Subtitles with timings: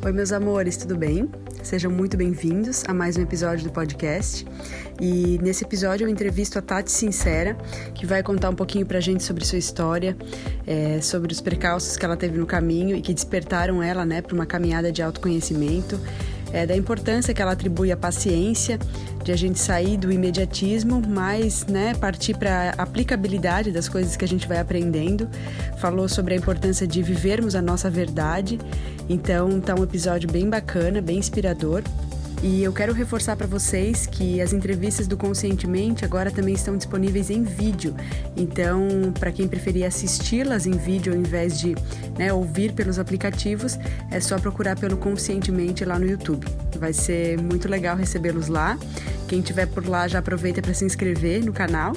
[0.00, 1.28] Oi, meus amores, tudo bem?
[1.60, 4.46] Sejam muito bem-vindos a mais um episódio do podcast.
[5.00, 7.56] E nesse episódio eu entrevisto a Tati Sincera,
[7.96, 10.16] que vai contar um pouquinho pra gente sobre sua história,
[10.64, 14.34] é, sobre os percalços que ela teve no caminho e que despertaram ela, né, para
[14.34, 16.00] uma caminhada de autoconhecimento
[16.52, 18.78] é, da importância que ela atribui à paciência,
[19.22, 24.24] de a gente sair do imediatismo, mas né, partir para a aplicabilidade das coisas que
[24.24, 25.28] a gente vai aprendendo.
[25.78, 28.58] Falou sobre a importância de vivermos a nossa verdade.
[29.08, 31.82] Então, tá um episódio bem bacana, bem inspirador.
[32.40, 37.30] E eu quero reforçar para vocês que as entrevistas do Conscientemente agora também estão disponíveis
[37.30, 37.96] em vídeo.
[38.36, 41.74] Então, para quem preferir assisti-las em vídeo ao invés de
[42.16, 43.76] né, ouvir pelos aplicativos,
[44.10, 46.46] é só procurar pelo Conscientemente lá no YouTube.
[46.78, 48.78] Vai ser muito legal recebê-los lá.
[49.26, 51.92] Quem tiver por lá já aproveita para se inscrever no canal.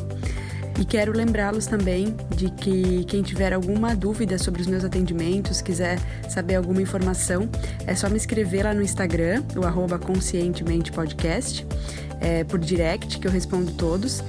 [0.80, 6.00] E quero lembrá-los também de que quem tiver alguma dúvida sobre os meus atendimentos, quiser
[6.30, 7.48] saber alguma informação,
[7.86, 11.66] é só me escrever lá no Instagram, o arroba Conscientemente Podcast,
[12.20, 14.24] é, por direct, que eu respondo todos,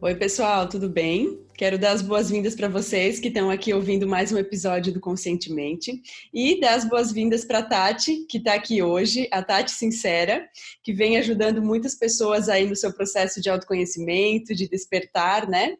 [0.05, 1.47] Oi, pessoal, tudo bem?
[1.56, 6.03] Quero dar as boas-vindas para vocês que estão aqui ouvindo mais um episódio do Conscientemente
[6.34, 10.45] e dar as boas-vindas para a Tati, que está aqui hoje, a Tati Sincera,
[10.83, 15.77] que vem ajudando muitas pessoas aí no seu processo de autoconhecimento, de despertar, né?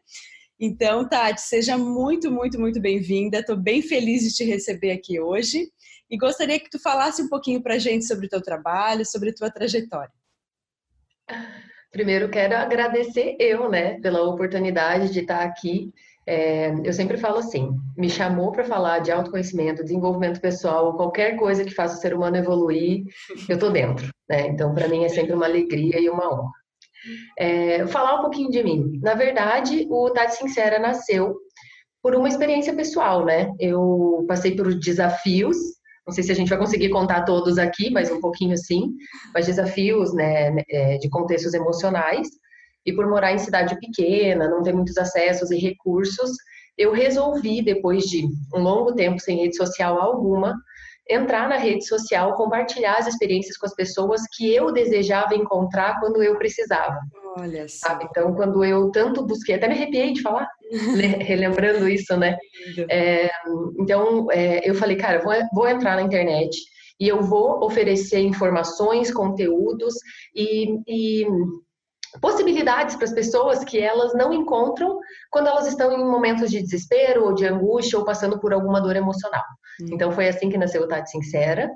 [0.57, 3.39] Então, Tati, seja muito, muito, muito bem-vinda.
[3.39, 5.69] Estou bem feliz de te receber aqui hoje
[6.09, 9.31] e gostaria que tu falasse um pouquinho para a gente sobre o teu trabalho, sobre
[9.31, 10.13] a tua trajetória.
[11.93, 15.93] Primeiro, quero agradecer eu, né, pela oportunidade de estar aqui.
[16.25, 21.63] É, eu sempre falo assim: me chamou para falar de autoconhecimento, desenvolvimento pessoal, qualquer coisa
[21.63, 23.03] que faça o ser humano evoluir,
[23.47, 24.09] eu tô dentro.
[24.27, 24.47] Né?
[24.47, 26.51] Então, para mim é sempre uma alegria e uma honra.
[27.37, 28.99] É, falar um pouquinho de mim.
[28.99, 31.35] Na verdade, o Tati Sincera nasceu
[32.01, 33.53] por uma experiência pessoal, né?
[33.59, 35.57] Eu passei por desafios
[36.05, 38.93] não sei se a gente vai conseguir contar todos aqui, mas um pouquinho sim.
[39.33, 42.27] Mas desafios né, é, de contextos emocionais.
[42.85, 46.31] E por morar em cidade pequena, não ter muitos acessos e recursos,
[46.77, 50.53] eu resolvi, depois de um longo tempo sem rede social alguma,
[51.09, 56.21] entrar na rede social, compartilhar as experiências com as pessoas que eu desejava encontrar quando
[56.21, 56.99] eu precisava.
[57.37, 57.87] Olha só.
[57.87, 58.05] Sabe?
[58.09, 60.62] Então, quando eu tanto busquei, até me arrepiei de falar, né?
[61.21, 62.37] relembrando isso, né?
[62.89, 63.29] É,
[63.79, 66.57] então, é, eu falei, cara, vou, vou entrar na internet
[66.99, 69.93] e eu vou oferecer informações, conteúdos
[70.35, 71.27] e, e
[72.21, 74.99] possibilidades para as pessoas que elas não encontram
[75.31, 78.95] quando elas estão em momentos de desespero ou de angústia ou passando por alguma dor
[78.95, 79.43] emocional.
[79.81, 79.87] Hum.
[79.91, 81.69] Então foi assim que nasceu o Tati Sincera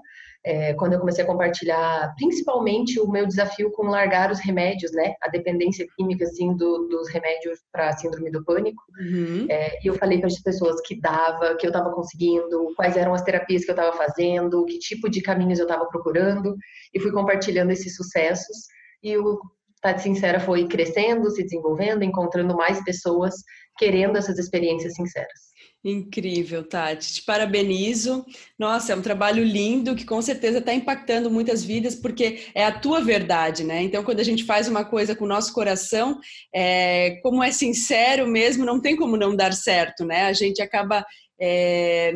[0.47, 5.13] é, quando eu comecei a compartilhar, principalmente o meu desafio com largar os remédios, né?
[5.21, 8.81] A dependência química, assim, do, dos remédios para síndrome do pânico.
[8.97, 9.45] Uhum.
[9.49, 13.13] É, e eu falei para as pessoas que dava, que eu estava conseguindo, quais eram
[13.13, 16.55] as terapias que eu estava fazendo, que tipo de caminhos eu estava procurando,
[16.93, 18.67] e fui compartilhando esses sucessos.
[19.03, 19.37] E o
[19.81, 23.33] Tati Sincera foi crescendo, se desenvolvendo, encontrando mais pessoas
[23.77, 25.56] querendo essas experiências sinceras.
[25.83, 27.13] Incrível, Tati.
[27.13, 28.25] Te parabenizo.
[28.57, 32.77] Nossa, é um trabalho lindo que com certeza está impactando muitas vidas, porque é a
[32.77, 33.83] tua verdade, né?
[33.83, 36.19] Então, quando a gente faz uma coisa com o nosso coração,
[36.53, 40.23] é, como é sincero mesmo, não tem como não dar certo, né?
[40.23, 41.05] A gente acaba.
[41.39, 42.13] É,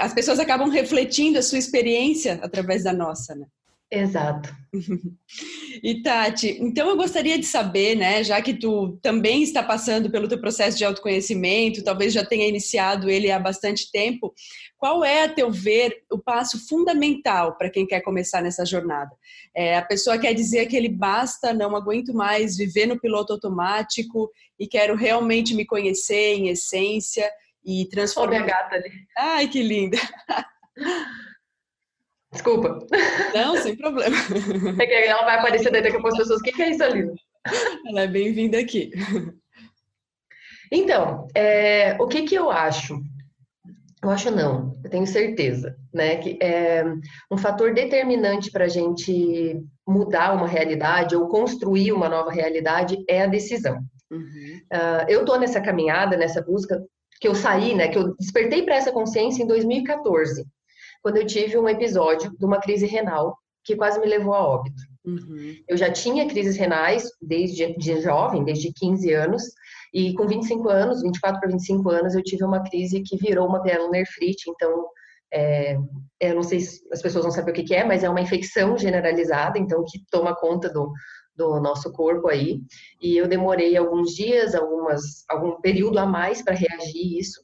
[0.00, 3.46] as pessoas acabam refletindo a sua experiência através da nossa, né?
[3.94, 4.54] Exato.
[5.82, 10.28] E Tati, então eu gostaria de saber, né, já que tu também está passando pelo
[10.28, 14.32] teu processo de autoconhecimento, talvez já tenha iniciado ele há bastante tempo,
[14.78, 19.10] qual é, a teu ver, o passo fundamental para quem quer começar nessa jornada?
[19.54, 24.30] É, a pessoa quer dizer que ele basta, não aguento mais viver no piloto automático
[24.58, 27.30] e quero realmente me conhecer em essência
[27.64, 28.36] e transformar.
[28.36, 28.90] Olha a gata ali.
[29.18, 29.98] Ai, que linda!
[32.34, 32.84] Desculpa.
[33.32, 34.16] Não, sem problema.
[34.82, 36.40] É que ela vai aparecer daí daqui a pouco as pessoas.
[36.40, 37.08] O que é isso ali?
[37.86, 38.90] Ela é bem-vinda aqui.
[40.70, 43.00] Então, é, o que que eu acho?
[44.02, 46.16] Eu acho não, eu tenho certeza, né?
[46.16, 46.84] Que é
[47.30, 53.22] um fator determinante para a gente mudar uma realidade ou construir uma nova realidade é
[53.22, 53.78] a decisão.
[54.10, 54.60] Uhum.
[54.72, 56.82] Uh, eu tô nessa caminhada, nessa busca
[57.20, 57.88] que eu saí, né?
[57.88, 60.44] Que eu despertei para essa consciência em 2014
[61.04, 64.82] quando eu tive um episódio de uma crise renal que quase me levou a óbito.
[65.04, 65.54] Uhum.
[65.68, 69.42] Eu já tinha crises renais desde de jovem, desde 15 anos,
[69.92, 73.58] e com 25 anos, 24 para 25 anos, eu tive uma crise que virou uma
[73.58, 74.88] glomerulonefrite, então
[75.36, 75.76] É,
[76.20, 78.78] eu não sei se as pessoas não sabem o que é, mas é uma infecção
[78.78, 80.92] generalizada, então que toma conta do,
[81.34, 82.60] do nosso corpo aí.
[83.00, 87.43] E eu demorei alguns dias, algumas, algum período a mais para reagir isso.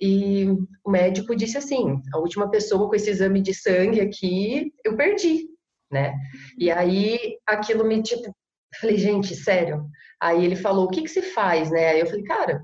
[0.00, 0.46] E
[0.84, 5.46] o médico disse assim: a última pessoa com esse exame de sangue aqui, eu perdi,
[5.90, 6.14] né?
[6.56, 8.32] E aí aquilo me tipo,
[8.80, 9.84] falei, gente, sério.
[10.20, 11.88] Aí ele falou: o que que se faz, né?
[11.88, 12.62] Aí eu falei, cara,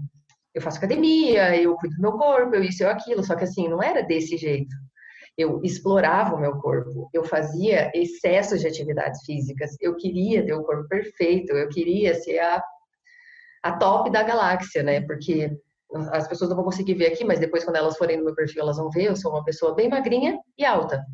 [0.54, 3.25] eu faço academia, eu cuido do meu corpo, eu isso, eu aquilo.
[3.25, 4.75] Só que assim, não era desse jeito.
[5.36, 10.62] Eu explorava o meu corpo, eu fazia excessos de atividades físicas, eu queria ter o
[10.62, 12.62] corpo perfeito, eu queria ser a,
[13.64, 15.00] a top da galáxia, né?
[15.00, 15.50] Porque
[16.12, 18.62] as pessoas não vão conseguir ver aqui, mas depois quando elas forem no meu perfil
[18.62, 21.05] elas vão ver, eu sou uma pessoa bem magrinha e alta.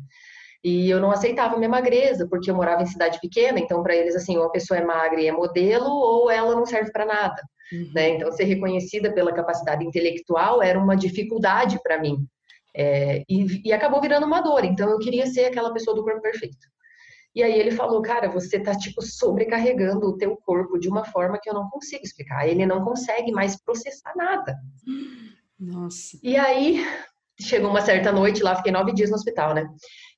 [0.63, 4.15] E eu não aceitava minha magreza, porque eu morava em cidade pequena, então para eles
[4.15, 7.41] assim, ou a pessoa é magra e é modelo, ou ela não serve para nada.
[7.73, 7.91] Uhum.
[7.95, 8.09] Né?
[8.09, 12.17] Então ser reconhecida pela capacidade intelectual era uma dificuldade para mim.
[12.75, 16.21] É, e, e acabou virando uma dor, então eu queria ser aquela pessoa do corpo
[16.21, 16.71] perfeito.
[17.33, 21.39] E aí ele falou, cara, você tá tipo sobrecarregando o teu corpo de uma forma
[21.41, 22.47] que eu não consigo explicar.
[22.47, 24.57] Ele não consegue mais processar nada.
[25.57, 26.17] Nossa.
[26.21, 26.85] E aí
[27.39, 29.67] chegou uma certa noite lá, fiquei nove dias no hospital, né?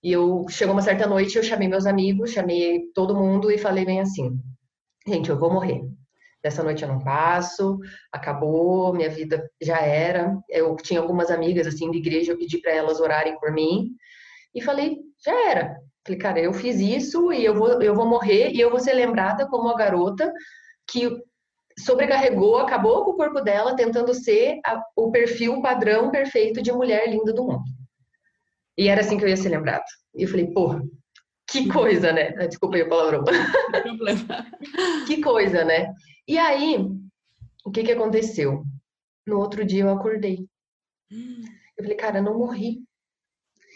[0.01, 3.85] E eu chegou uma certa noite, eu chamei meus amigos, chamei todo mundo e falei
[3.85, 4.37] bem assim,
[5.07, 5.81] gente, eu vou morrer.
[6.41, 7.79] Dessa noite eu não passo,
[8.11, 10.37] acabou, minha vida já era.
[10.49, 13.91] Eu tinha algumas amigas assim de igreja, eu pedi para elas orarem por mim
[14.53, 15.77] e falei, já era.
[16.05, 18.93] Falei, cara, eu fiz isso e eu vou, eu vou morrer e eu vou ser
[18.93, 20.31] lembrada como a garota
[20.89, 21.09] que
[21.79, 27.09] sobrecarregou, acabou com o corpo dela, tentando ser a, o perfil padrão perfeito de mulher
[27.09, 27.63] linda do mundo.
[28.77, 29.85] E era assim que eu ia ser lembrada.
[30.15, 30.81] E eu falei, porra,
[31.47, 32.33] que coisa, né?
[32.37, 33.23] Ah, desculpa aí o palavrão.
[35.07, 35.93] Que coisa, né?
[36.27, 36.77] E aí,
[37.65, 38.63] o que que aconteceu?
[39.27, 40.47] No outro dia eu acordei.
[41.77, 42.81] Eu falei, cara, não morri.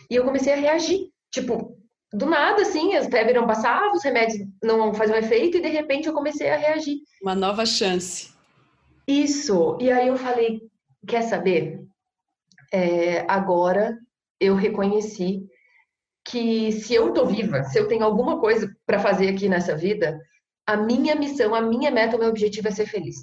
[0.09, 1.11] E eu comecei a reagir.
[1.31, 1.76] Tipo,
[2.17, 6.07] do nada, assim, as febres não passavam, os remédios não faziam efeito e de repente
[6.07, 6.97] eu comecei a reagir.
[7.21, 8.33] Uma nova chance.
[9.07, 9.77] Isso.
[9.79, 10.61] E aí eu falei,
[11.07, 11.85] quer saber?
[12.73, 13.97] É, agora
[14.39, 15.45] eu reconheci
[16.25, 20.19] que se eu tô viva, se eu tenho alguma coisa para fazer aqui nessa vida,
[20.65, 23.17] a minha missão, a minha meta, o meu objetivo é ser feliz.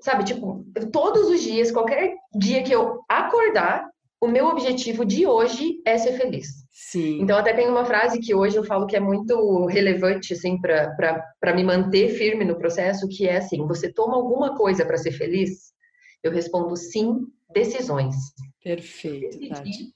[0.00, 3.88] Sabe, tipo, todos os dias, qualquer dia que eu acordar,
[4.20, 6.61] o meu objetivo de hoje é ser feliz.
[6.72, 7.20] Sim.
[7.20, 11.54] Então, até tem uma frase que hoje eu falo que é muito relevante, assim, para
[11.54, 15.72] me manter firme no processo, que é assim: você toma alguma coisa para ser feliz?
[16.22, 18.16] Eu respondo sim, decisões.
[18.64, 19.38] Perfeito.
[19.38, 19.92] Decidi,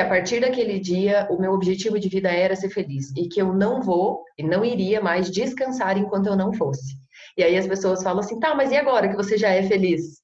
[0.00, 3.52] a partir daquele dia, o meu objetivo de vida era ser feliz e que eu
[3.52, 6.98] não vou e não iria mais descansar enquanto eu não fosse.
[7.36, 10.19] E aí as pessoas falam assim: tá, mas e agora que você já é feliz?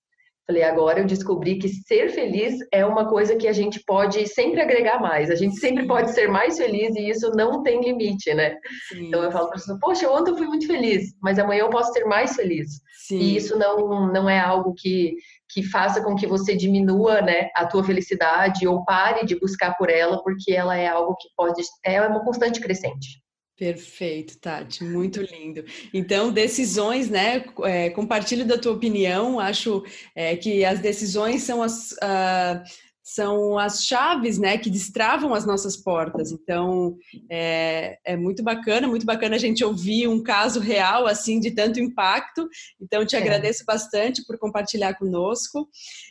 [0.46, 4.60] Falei, agora eu descobri que ser feliz é uma coisa que a gente pode sempre
[4.60, 8.56] agregar mais, a gente sempre pode ser mais feliz e isso não tem limite, né?
[8.88, 9.08] Sim.
[9.08, 11.92] Então eu falo para pessoa, poxa, ontem eu fui muito feliz, mas amanhã eu posso
[11.92, 12.80] ser mais feliz.
[13.08, 13.18] Sim.
[13.18, 15.16] E isso não, não é algo que,
[15.50, 19.90] que faça com que você diminua né, a tua felicidade ou pare de buscar por
[19.90, 23.20] ela, porque ela é algo que pode, é uma constante crescente.
[23.56, 25.64] Perfeito, Tati, muito lindo.
[25.92, 27.42] Então, decisões, né?
[27.64, 29.40] É, compartilho da tua opinião.
[29.40, 29.82] Acho
[30.14, 32.62] é, que as decisões são as, uh,
[33.08, 36.32] são as chaves, né, que destravam as nossas portas.
[36.32, 36.96] Então,
[37.30, 41.78] é, é, muito bacana, muito bacana a gente ouvir um caso real, assim, de tanto
[41.78, 42.48] impacto.
[42.80, 43.20] Então, te é.
[43.20, 45.68] agradeço bastante por compartilhar conosco.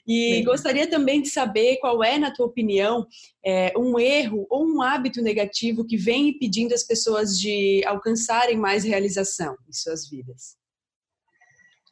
[0.07, 3.05] E gostaria também de saber qual é, na tua opinião,
[3.45, 8.85] é, um erro ou um hábito negativo que vem impedindo as pessoas de alcançarem mais
[8.85, 10.55] realização em suas vidas.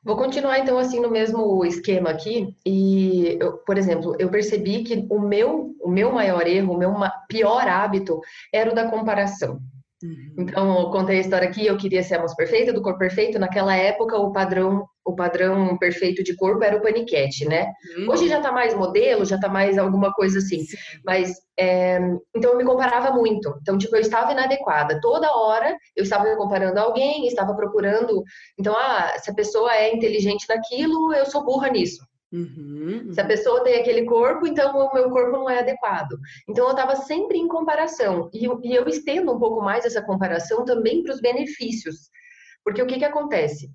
[0.05, 5.07] Vou continuar então assim no mesmo esquema aqui e, eu, por exemplo, eu percebi que
[5.09, 6.93] o meu, o meu maior erro, o meu
[7.27, 8.19] pior hábito
[8.53, 9.59] era o da comparação.
[10.03, 10.35] Uhum.
[10.37, 13.39] Então, eu contei a história aqui, eu queria ser a moça perfeita, do corpo perfeito.
[13.39, 17.71] Naquela época, o padrão o padrão perfeito de corpo era o paniquete, né?
[17.97, 18.09] Uhum.
[18.09, 20.63] Hoje já tá mais modelo, já tá mais alguma coisa assim.
[20.63, 20.77] Sim.
[21.05, 21.99] Mas, é,
[22.35, 23.53] então eu me comparava muito.
[23.61, 24.99] Então, tipo, eu estava inadequada.
[25.01, 28.23] Toda hora eu estava me comparando a alguém, estava procurando.
[28.57, 32.01] Então, ah, se a pessoa é inteligente naquilo, eu sou burra nisso.
[32.33, 33.13] Uhum, uhum.
[33.13, 36.17] Se a pessoa tem aquele corpo, então o meu corpo não é adequado.
[36.49, 38.27] Então eu estava sempre em comparação.
[38.33, 42.09] E, e, eu estendo um pouco mais essa comparação também para os benefícios.
[42.63, 43.69] Porque o que, que acontece?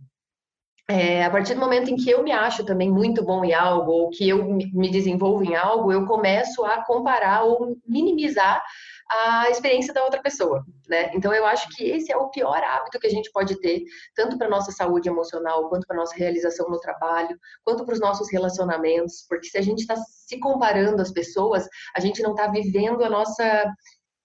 [0.90, 3.92] É, a partir do momento em que eu me acho também muito bom em algo,
[3.92, 8.64] ou que eu me desenvolvo em algo, eu começo a comparar ou minimizar
[9.10, 11.10] a experiência da outra pessoa, né?
[11.14, 13.82] Então eu acho que esse é o pior hábito que a gente pode ter,
[14.14, 18.30] tanto para nossa saúde emocional, quanto para nossa realização no trabalho, quanto para os nossos
[18.30, 23.02] relacionamentos, porque se a gente está se comparando às pessoas, a gente não está vivendo
[23.02, 23.64] a nossa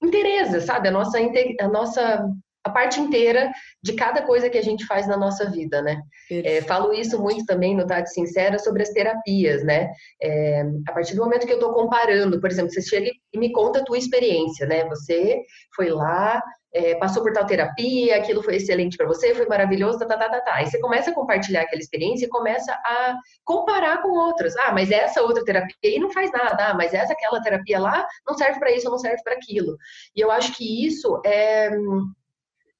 [0.01, 0.89] inteireza, sabe?
[0.89, 2.29] A nossa, a nossa
[2.63, 3.51] a parte inteira
[3.81, 6.01] de cada coisa que a gente faz na nossa vida, né?
[6.31, 9.91] É, falo isso muito também no Tade Sincera sobre as terapias, né?
[10.21, 13.51] É, a partir do momento que eu estou comparando, por exemplo, você chega e me
[13.51, 14.85] conta a tua experiência, né?
[14.85, 15.41] Você
[15.75, 16.41] foi lá,
[16.73, 20.29] é, passou por tal terapia, aquilo foi excelente para você, foi maravilhoso, tá, tá, tá,
[20.29, 20.55] tá, tá.
[20.55, 24.55] Aí você começa a compartilhar aquela experiência e começa a comparar com outras.
[24.55, 26.69] Ah, mas essa outra terapia aí não faz nada.
[26.69, 29.77] Ah, mas essa aquela terapia lá não serve para isso, não serve para aquilo.
[30.15, 31.69] E eu acho que isso é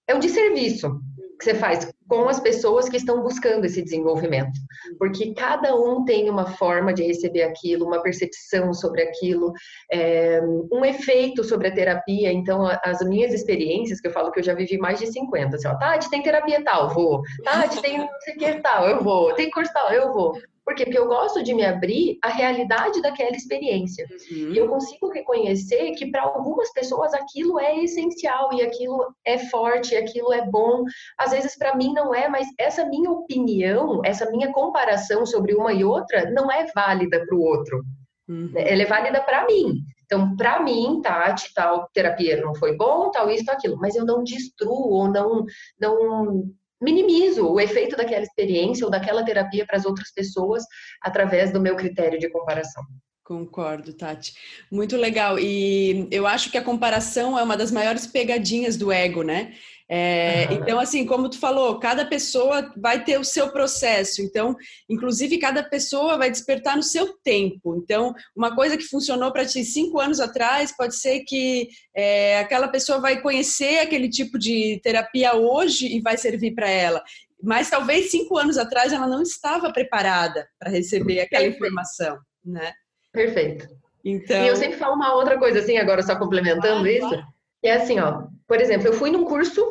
[0.08, 1.00] é um desserviço
[1.40, 4.52] que você faz com as pessoas que estão buscando esse desenvolvimento,
[5.00, 9.52] porque cada um tem uma forma de receber aquilo, uma percepção sobre aquilo,
[9.92, 10.40] é,
[10.72, 12.32] um efeito sobre a terapia.
[12.32, 15.68] Então, as minhas experiências, que eu falo que eu já vivi mais de 50, assim,
[15.68, 17.22] ó, Tati, tem terapia tal, vou.
[17.44, 19.34] Tati, tem não sei o que tal, eu vou.
[19.34, 20.34] Tem curso tal, eu vou.
[20.66, 20.86] Por quê?
[20.86, 24.08] Porque eu gosto de me abrir à realidade daquela experiência.
[24.32, 24.54] Uhum.
[24.54, 29.94] E eu consigo reconhecer que para algumas pessoas aquilo é essencial e aquilo é forte,
[29.94, 30.84] e aquilo é bom.
[31.18, 35.74] Às vezes para mim não é, mas essa minha opinião, essa minha comparação sobre uma
[35.74, 37.84] e outra não é válida para o outro.
[38.28, 38.52] Uhum.
[38.56, 39.84] Ela é válida para mim.
[40.06, 44.06] Então, para mim, Tati, tal terapia não foi bom, tal isso, tal aquilo, mas eu
[44.06, 45.44] não destruo ou não,
[45.80, 46.44] não
[46.84, 50.64] minimizo o efeito daquela experiência ou daquela terapia para as outras pessoas
[51.02, 52.84] através do meu critério de comparação.
[53.24, 54.34] Concordo, Tati.
[54.70, 55.40] Muito legal.
[55.40, 59.54] E eu acho que a comparação é uma das maiores pegadinhas do ego, né?
[59.90, 60.46] É.
[60.54, 64.22] Então, assim, como tu falou, cada pessoa vai ter o seu processo.
[64.22, 64.56] Então,
[64.90, 67.76] inclusive, cada pessoa vai despertar no seu tempo.
[67.76, 72.68] Então, uma coisa que funcionou para ti cinco anos atrás, pode ser que é, aquela
[72.68, 77.04] pessoa vai conhecer aquele tipo de terapia hoje e vai servir para ela.
[77.42, 82.72] Mas talvez cinco anos atrás ela não estava preparada para receber aquela informação, né?
[83.12, 83.68] Perfeito.
[84.04, 84.44] Então...
[84.44, 87.10] E eu sempre falo uma outra coisa, assim, agora só complementando ah, isso.
[87.10, 87.34] Claro
[87.64, 89.66] é assim, ó, por exemplo, eu fui num curso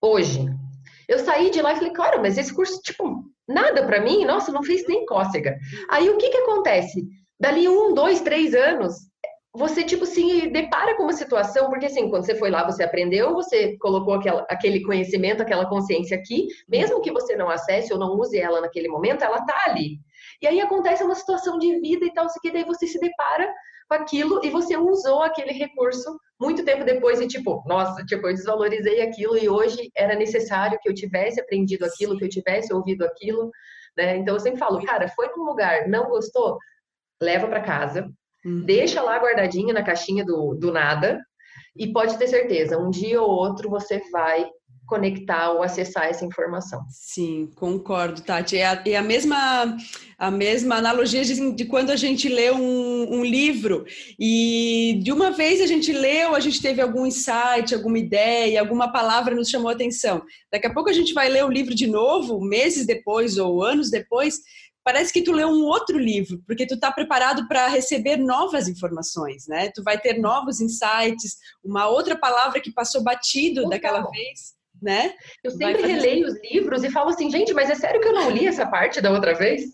[0.00, 0.46] hoje.
[1.08, 4.50] Eu saí de lá e falei, claro, mas esse curso, tipo, nada para mim, nossa,
[4.50, 5.56] não fez nem cócega.
[5.88, 7.06] Aí o que que acontece?
[7.38, 8.96] Dali um, dois, três anos,
[9.56, 13.32] você, tipo, se depara com uma situação, porque assim, quando você foi lá, você aprendeu,
[13.32, 18.18] você colocou aquela, aquele conhecimento, aquela consciência aqui, mesmo que você não acesse ou não
[18.18, 19.98] use ela naquele momento, ela tá ali.
[20.42, 23.50] E aí acontece uma situação de vida e tal, que daí você se depara
[23.94, 29.00] aquilo e você usou aquele recurso muito tempo depois e tipo, nossa, tipo, eu desvalorizei
[29.00, 33.50] aquilo e hoje era necessário que eu tivesse aprendido aquilo, que eu tivesse ouvido aquilo,
[33.96, 34.16] né?
[34.16, 36.58] Então eu sempre falo, cara, foi num lugar, não gostou,
[37.22, 38.08] leva para casa,
[38.44, 38.64] uhum.
[38.64, 41.20] deixa lá guardadinho na caixinha do, do nada
[41.74, 44.46] e pode ter certeza, um dia ou outro você vai
[44.86, 46.84] conectar ou acessar essa informação.
[46.88, 48.56] Sim, concordo, Tati.
[48.56, 49.76] É a, é a mesma
[50.18, 53.84] a mesma analogia de, de quando a gente lê um, um, livro
[54.18, 58.90] e de uma vez a gente leu, a gente teve algum insight, alguma ideia, alguma
[58.90, 60.22] palavra nos chamou a atenção.
[60.50, 63.90] Daqui a pouco a gente vai ler o livro de novo, meses depois ou anos
[63.90, 64.40] depois,
[64.82, 69.46] parece que tu leu um outro livro, porque tu está preparado para receber novas informações,
[69.46, 69.70] né?
[69.74, 74.55] Tu vai ter novos insights, uma outra palavra que passou batido daquela vez
[74.86, 75.12] né?
[75.42, 78.30] Eu sempre releio os livros e falo assim, gente, mas é sério que eu não
[78.30, 79.64] li essa parte da outra vez?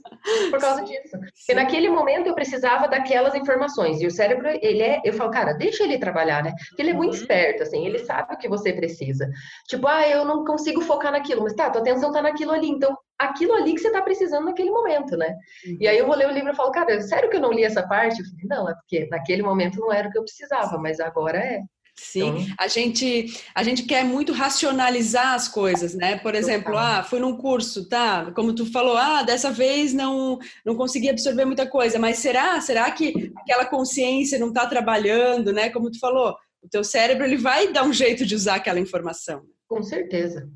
[0.51, 1.11] Por causa disso.
[1.11, 4.01] Porque naquele momento eu precisava daquelas informações.
[4.01, 6.55] E o cérebro, ele é, eu falo, cara, deixa ele trabalhar, né?
[6.71, 7.21] Porque ele é muito uhum.
[7.21, 9.29] esperto, assim, ele sabe o que você precisa.
[9.69, 12.97] Tipo, ah, eu não consigo focar naquilo, mas tá, tua atenção tá naquilo ali, então
[13.19, 15.37] aquilo ali que você tá precisando naquele momento, né?
[15.67, 15.77] Uhum.
[15.79, 17.65] E aí eu vou ler o livro e falo, cara, sério que eu não li
[17.65, 18.19] essa parte?
[18.21, 21.39] Eu falei, não, é porque naquele momento não era o que eu precisava, mas agora
[21.39, 21.61] é.
[21.95, 22.55] Sim, então...
[22.59, 26.19] a, gente, a gente quer muito racionalizar as coisas, né?
[26.19, 28.33] Por exemplo, ah, fui num curso, tá?
[28.35, 32.61] Como tu falou, ah, dessa vez não, não consegui absorver muita coisa, mas será?
[32.61, 35.71] Será que aquela consciência não está trabalhando, né?
[35.71, 39.43] Como tu falou, o teu cérebro ele vai dar um jeito de usar aquela informação.
[39.69, 40.49] Com certeza.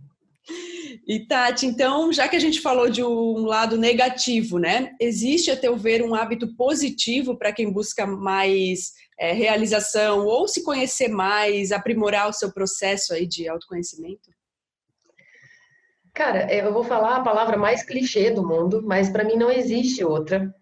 [1.07, 4.95] E Tati, então, já que a gente falou de um lado negativo, né?
[5.01, 10.63] Existe, a teu ver, um hábito positivo para quem busca mais é, realização ou se
[10.63, 14.31] conhecer mais, aprimorar o seu processo aí de autoconhecimento?
[16.15, 20.03] Cara, eu vou falar a palavra mais clichê do mundo, mas para mim não existe
[20.03, 20.55] outra,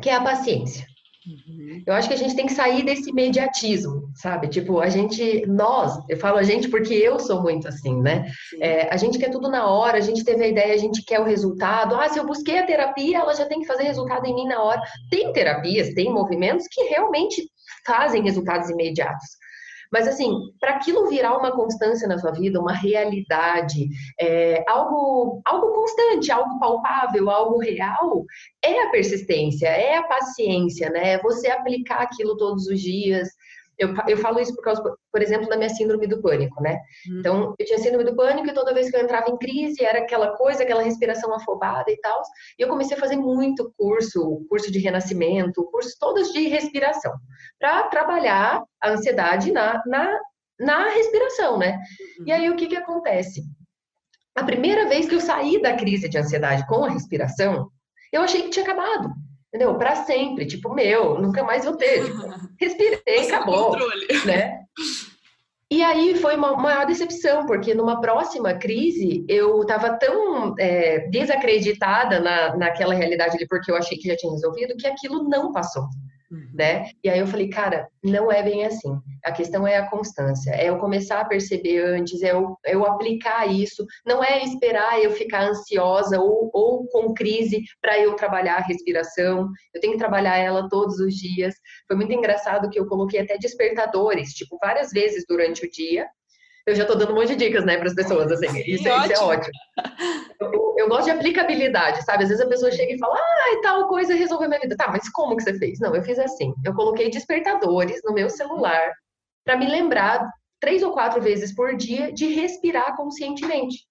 [0.00, 0.86] que é a paciência.
[1.26, 1.82] Uhum.
[1.86, 4.48] Eu acho que a gente tem que sair desse imediatismo, sabe?
[4.48, 8.26] Tipo, a gente, nós, eu falo a gente porque eu sou muito assim, né?
[8.60, 11.20] É, a gente quer tudo na hora, a gente teve a ideia, a gente quer
[11.20, 11.94] o resultado.
[11.94, 14.60] Ah, se eu busquei a terapia, ela já tem que fazer resultado em mim na
[14.60, 14.82] hora.
[15.10, 17.48] Tem terapias, tem movimentos que realmente
[17.86, 19.41] fazem resultados imediatos.
[19.92, 25.72] Mas assim, para aquilo virar uma constância na sua vida, uma realidade, é, algo, algo
[25.72, 28.24] constante, algo palpável, algo real,
[28.64, 31.12] é a persistência, é a paciência, né?
[31.12, 33.28] É você aplicar aquilo todos os dias,
[33.78, 36.78] eu, eu falo isso por causa, por exemplo, da minha síndrome do pânico, né?
[37.08, 37.18] Uhum.
[37.18, 40.00] Então, eu tinha síndrome do pânico e toda vez que eu entrava em crise era
[40.00, 42.22] aquela coisa, aquela respiração afobada e tal.
[42.58, 47.12] E eu comecei a fazer muito curso, curso de renascimento, cursos todos de respiração,
[47.58, 50.20] para trabalhar a ansiedade na, na,
[50.60, 51.78] na respiração, né?
[52.18, 52.24] Uhum.
[52.26, 53.42] E aí, o que que acontece?
[54.34, 57.70] A primeira vez que eu saí da crise de ansiedade com a respiração,
[58.12, 59.12] eu achei que tinha acabado
[59.52, 59.76] entendeu?
[59.76, 62.04] Para sempre, tipo, meu, nunca mais vou ter.
[62.04, 62.22] Tipo,
[62.58, 63.76] respirei, acabou,
[64.24, 64.62] né?
[65.70, 72.20] E aí foi uma maior decepção, porque numa próxima crise eu estava tão é, desacreditada
[72.20, 75.84] na, naquela realidade ali, porque eu achei que já tinha resolvido, que aquilo não passou.
[76.32, 76.48] Uhum.
[76.54, 76.88] né?
[77.04, 78.98] E aí eu falei, cara, não é bem assim.
[79.22, 82.86] A questão é a constância, é eu começar a perceber antes, é eu, é eu
[82.86, 83.84] aplicar isso.
[84.06, 89.50] Não é esperar eu ficar ansiosa ou, ou com crise para eu trabalhar a respiração.
[89.74, 91.54] Eu tenho que trabalhar ela todos os dias.
[91.86, 96.08] Foi muito engraçado que eu coloquei até despertadores, tipo, várias vezes durante o dia,
[96.66, 98.88] eu já estou dando um monte de dicas, né, para as pessoas, assim, isso, isso,
[98.88, 99.52] é ótimo.
[100.40, 102.24] Eu, eu, gosto de aplicabilidade, sabe?
[102.24, 104.76] Às vezes a pessoa chega e fala, ah, tal coisa resolveu minha vida.
[104.76, 105.78] Tá, mas como que você fez?
[105.80, 108.92] Não, eu fiz assim, eu coloquei despertadores no meu celular
[109.44, 110.28] para me lembrar
[110.60, 113.84] três ou quatro vezes por dia de respirar conscientemente.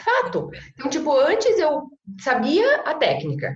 [0.00, 0.50] Fato.
[0.74, 1.88] Então, tipo, antes eu
[2.20, 3.54] sabia a técnica,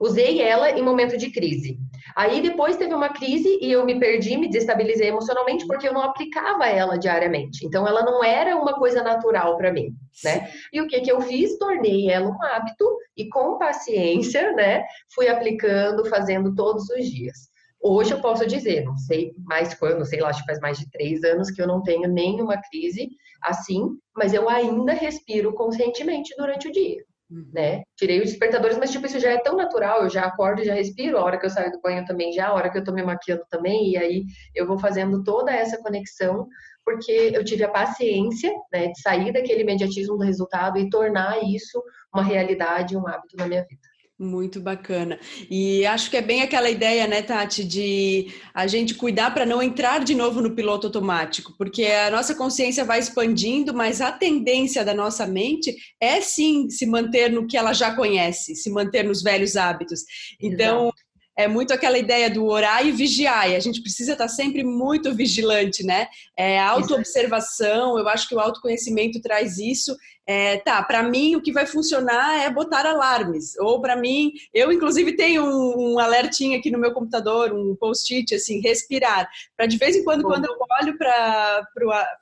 [0.00, 1.78] usei ela em momento de crise.
[2.14, 6.02] Aí depois teve uma crise e eu me perdi, me desestabilizei emocionalmente porque eu não
[6.02, 7.66] aplicava ela diariamente.
[7.66, 10.50] Então ela não era uma coisa natural para mim, né?
[10.72, 11.58] E o que que eu fiz?
[11.58, 12.86] Tornei ela um hábito
[13.16, 14.84] e com paciência, né,
[15.14, 17.48] fui aplicando, fazendo todos os dias.
[17.80, 20.90] Hoje eu posso dizer, não sei mais quando, sei lá, acho que faz mais de
[20.90, 23.08] três anos que eu não tenho nenhuma crise
[23.42, 27.04] assim, mas eu ainda respiro conscientemente durante o dia.
[27.28, 27.50] Uhum.
[27.52, 27.82] né?
[27.96, 30.74] Tirei os despertadores, mas tipo, isso já é tão natural, eu já acordo e já
[30.74, 32.92] respiro, a hora que eu saio do banho também já, a hora que eu tô
[32.92, 36.46] me maquiando também, e aí eu vou fazendo toda essa conexão,
[36.84, 41.82] porque eu tive a paciência, né, de sair daquele imediatismo do resultado e tornar isso
[42.14, 43.95] uma realidade, um hábito na minha vida.
[44.18, 45.20] Muito bacana.
[45.50, 49.62] E acho que é bem aquela ideia, né, Tati, de a gente cuidar para não
[49.62, 54.82] entrar de novo no piloto automático, porque a nossa consciência vai expandindo, mas a tendência
[54.82, 59.22] da nossa mente é sim se manter no que ela já conhece, se manter nos
[59.22, 60.00] velhos hábitos.
[60.40, 61.05] Então, Exato
[61.36, 65.14] é muito aquela ideia do orar e vigiar, e a gente precisa estar sempre muito
[65.14, 66.08] vigilante, né?
[66.34, 69.94] É, autoobservação, eu acho que o autoconhecimento traz isso.
[70.28, 74.72] É, tá, para mim o que vai funcionar é botar alarmes, ou para mim, eu
[74.72, 79.76] inclusive tenho um, um alertinho aqui no meu computador, um post-it, assim, respirar, para de
[79.76, 80.30] vez em quando, Bom.
[80.30, 81.68] quando eu olho para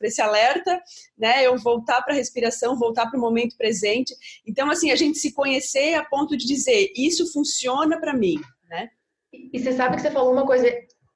[0.03, 0.79] esse alerta,
[1.16, 4.14] né, eu voltar para a respiração, voltar para o momento presente.
[4.46, 8.90] Então, assim, a gente se conhecer a ponto de dizer, isso funciona para mim, né?
[9.53, 10.66] E você sabe que você falou uma coisa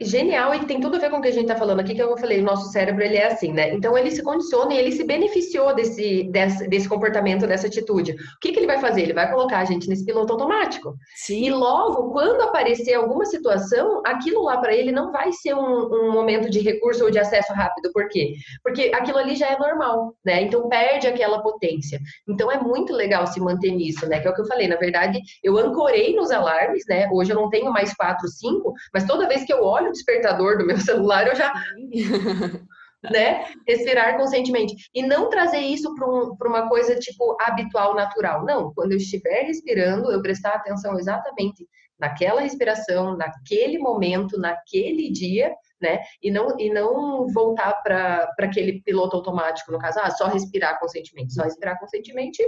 [0.00, 2.02] genial e tem tudo a ver com o que a gente está falando aqui, que
[2.02, 3.74] eu falei, o nosso cérebro ele é assim, né?
[3.74, 8.12] Então ele se condiciona e ele se beneficiou desse, desse, desse comportamento, dessa atitude.
[8.12, 9.02] O que, que ele vai fazer?
[9.02, 10.94] Ele vai colocar a gente nesse piloto automático.
[11.16, 11.44] Sim.
[11.44, 16.12] E logo, quando aparecer alguma situação, aquilo lá para ele não vai ser um, um,
[16.12, 17.90] momento de recurso ou de acesso rápido.
[17.92, 18.34] Por quê?
[18.62, 20.42] Porque aquilo ali já é normal, né?
[20.42, 21.98] Então perde aquela potência.
[22.28, 24.20] Então é muito legal se manter nisso, né?
[24.20, 24.68] Que é o que eu falei.
[24.68, 27.08] Na verdade, eu ancorei nos alarmes, né?
[27.12, 30.58] Hoje eu não tenho mais quatro, cinco, mas toda vez que eu olho o despertador
[30.58, 31.52] do meu celular, eu já.
[33.02, 33.44] né?
[33.66, 34.74] Respirar conscientemente.
[34.94, 38.44] E não trazer isso para um, uma coisa tipo habitual, natural.
[38.44, 41.66] Não, quando eu estiver respirando, eu prestar atenção exatamente
[41.98, 46.00] naquela respiração, naquele momento, naquele dia, né?
[46.22, 51.34] E não, e não voltar para aquele piloto automático, no caso, ah, só respirar conscientemente.
[51.34, 52.42] Só respirar conscientemente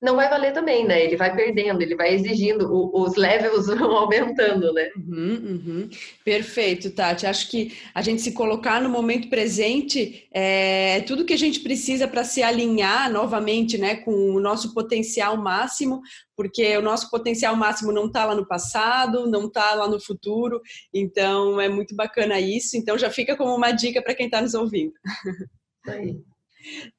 [0.00, 1.02] não vai valer também, né?
[1.04, 4.90] Ele vai perdendo, ele vai exigindo, o, os levels vão aumentando, né?
[4.96, 5.90] Uhum, uhum.
[6.24, 7.26] Perfeito, Tati.
[7.26, 12.06] Acho que a gente se colocar no momento presente é tudo que a gente precisa
[12.06, 16.00] para se alinhar novamente, né, com o nosso potencial máximo,
[16.36, 20.60] porque o nosso potencial máximo não está lá no passado, não está lá no futuro.
[20.94, 22.76] Então é muito bacana isso.
[22.76, 24.92] Então já fica como uma dica para quem está nos ouvindo.
[25.88, 26.16] Aí.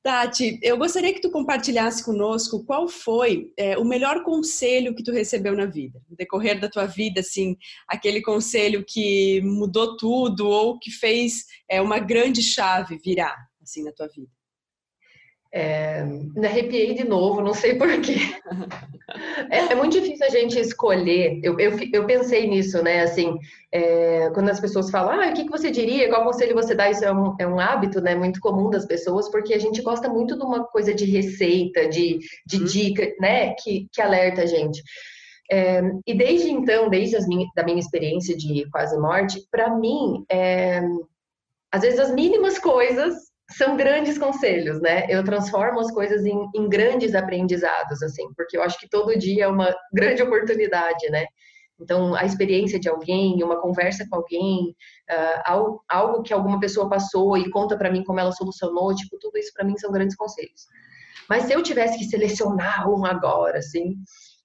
[0.01, 5.11] Tati, eu gostaria que tu compartilhasse conosco qual foi é, o melhor conselho que tu
[5.11, 10.79] recebeu na vida, no decorrer da tua vida, assim, aquele conselho que mudou tudo ou
[10.79, 14.38] que fez é, uma grande chave virar, assim, na tua vida.
[15.51, 18.17] É, me arrepiei de novo, não sei porquê.
[19.49, 21.39] É, é muito difícil a gente escolher.
[21.41, 23.01] Eu, eu, eu pensei nisso, né?
[23.01, 23.39] Assim,
[23.71, 26.09] é, quando as pessoas falam, ah, o que, que você diria?
[26.09, 26.91] Qual conselho você dá?
[26.91, 28.13] Isso é um, é um hábito, né?
[28.13, 32.19] Muito comum das pessoas, porque a gente gosta muito de uma coisa de receita, de,
[32.45, 32.65] de uhum.
[32.65, 33.53] dica, né?
[33.55, 34.83] Que, que alerta a gente.
[35.51, 40.23] É, e desde então, desde as minha, da minha experiência de quase morte, para mim,
[40.31, 40.81] é,
[41.71, 45.05] às vezes as mínimas coisas são grandes conselhos, né?
[45.09, 49.45] Eu transformo as coisas em, em, grandes aprendizados, assim, porque eu acho que todo dia
[49.45, 51.25] é uma grande oportunidade, né?
[51.81, 54.75] Então, a experiência de alguém, uma conversa com alguém,
[55.09, 59.17] uh, algo, algo, que alguma pessoa passou e conta para mim como ela solucionou, tipo,
[59.17, 60.67] tudo isso para mim são grandes conselhos.
[61.29, 63.95] Mas se eu tivesse que selecionar um agora, assim,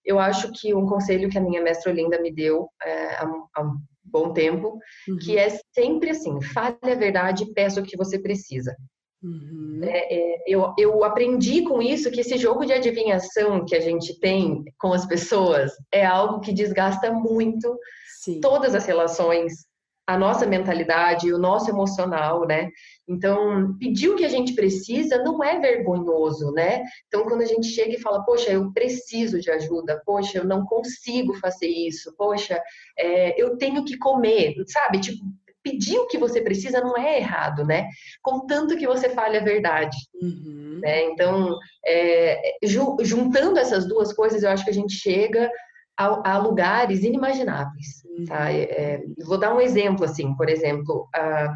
[0.05, 3.63] eu acho que um conselho que a minha mestra Olinda me deu é, há, há
[3.63, 5.19] um bom tempo, uhum.
[5.19, 8.77] que é sempre assim, fale a verdade e peça o que você precisa.
[9.25, 9.81] Uhum.
[9.83, 14.21] É, é, eu, eu aprendi com isso que esse jogo de adivinhação que a gente
[14.21, 17.75] tem com as pessoas é algo que desgasta muito
[18.21, 18.41] Sim.
[18.41, 19.65] todas as relações,
[20.07, 22.69] a nossa mentalidade, o nosso emocional, né?
[23.09, 26.83] Então, pedir o que a gente precisa não é vergonhoso, né?
[27.07, 30.67] Então, quando a gente chega e fala, poxa, eu preciso de ajuda, poxa, eu não
[30.67, 32.61] consigo fazer isso, poxa,
[32.99, 35.01] é, eu tenho que comer, sabe?
[35.01, 35.25] Tipo,
[35.65, 37.89] pedir o que você precisa não é errado, né?
[38.23, 39.97] Contanto que você fale a verdade.
[40.21, 40.79] Uhum.
[40.83, 41.05] Né?
[41.07, 42.57] Então, é,
[43.03, 45.51] juntando essas duas coisas, eu acho que a gente chega
[45.99, 48.05] a, a lugares inimagináveis.
[48.05, 48.25] Uhum.
[48.27, 48.53] Tá?
[48.53, 51.51] É, é vou dar um exemplo, assim, por exemplo, uh,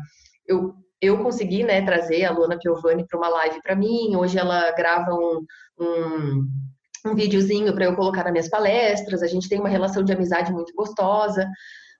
[0.46, 4.72] eu, eu consegui né, trazer a Luana Piovani para uma live para mim, hoje ela
[4.72, 5.44] grava um,
[5.78, 6.48] um
[7.06, 10.52] um videozinho para eu colocar nas minhas palestras, a gente tem uma relação de amizade
[10.52, 11.48] muito gostosa.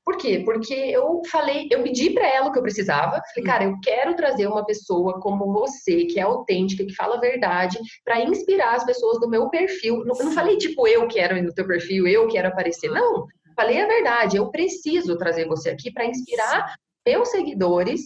[0.09, 0.41] Por quê?
[0.43, 3.21] Porque eu falei, eu pedi para ela o que eu precisava.
[3.35, 7.21] Falei, cara, eu quero trazer uma pessoa como você, que é autêntica, que fala a
[7.21, 10.07] verdade, para inspirar as pessoas do meu perfil.
[10.07, 12.89] Não, não falei tipo, eu quero ir no teu perfil, eu quero aparecer.
[12.89, 14.39] Não, falei a verdade.
[14.39, 16.73] Eu preciso trazer você aqui para inspirar
[17.07, 18.01] meus seguidores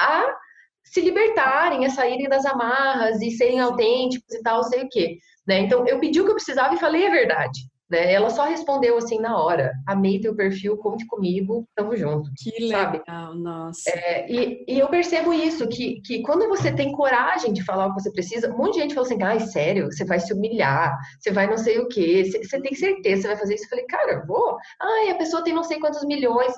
[0.00, 0.34] a
[0.82, 5.18] se libertarem, a saírem das amarras e serem autênticos e tal, sei o quê.
[5.46, 5.58] Né?
[5.58, 7.60] Então, eu pedi o que eu precisava e falei a verdade.
[7.92, 8.10] Né?
[8.10, 12.30] Ela só respondeu assim na hora: amei teu perfil, conte comigo, tamo junto.
[12.38, 13.02] Que legal, sabe?
[13.38, 13.90] nossa.
[13.90, 17.94] É, e, e eu percebo isso, que, que quando você tem coragem de falar o
[17.94, 20.98] que você precisa, um monte de gente fala assim: ai, sério, você vai se humilhar,
[21.20, 23.64] você vai não sei o quê, você, você tem certeza, você vai fazer isso.
[23.64, 24.56] Eu falei, cara, vou.
[24.80, 26.54] Ai, a pessoa tem não sei quantos milhões.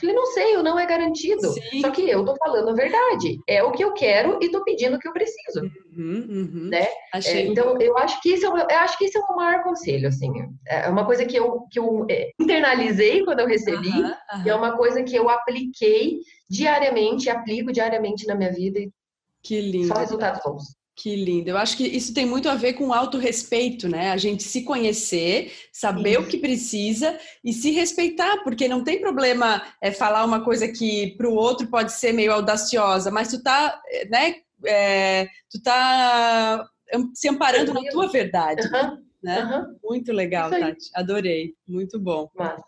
[0.00, 1.48] Falei, não sei, o não é garantido.
[1.52, 1.80] Sim.
[1.80, 3.38] Só que eu tô falando a verdade.
[3.48, 5.60] É o que eu quero e tô pedindo o que eu preciso.
[5.96, 6.68] Uhum, uhum.
[6.70, 6.86] Né?
[7.14, 9.64] É, então, eu acho que esse é, o, eu acho que esse é o maior
[9.64, 10.30] conselho, assim.
[10.66, 14.54] É uma coisa que eu, que eu é, internalizei quando eu recebi, uhum, e é
[14.54, 18.80] uma coisa que eu apliquei diariamente, aplico diariamente na minha vida.
[19.42, 19.88] Que lindo.
[19.88, 20.77] Só resultados bons.
[21.00, 21.50] Que lindo.
[21.50, 24.10] Eu acho que isso tem muito a ver com autorrespeito, né?
[24.10, 29.62] A gente se conhecer, saber o que precisa e se respeitar, porque não tem problema
[29.80, 33.80] é, falar uma coisa que para o outro pode ser meio audaciosa, mas tu tá,
[34.10, 34.34] né?
[34.66, 36.68] É, tu tá
[37.14, 38.66] se amparando na tua verdade.
[38.66, 38.98] Uhum.
[39.22, 39.44] Né?
[39.44, 39.78] Uhum.
[39.84, 40.90] Muito legal, Tati.
[40.96, 41.54] Adorei.
[41.66, 42.28] Muito bom.
[42.34, 42.60] Mas...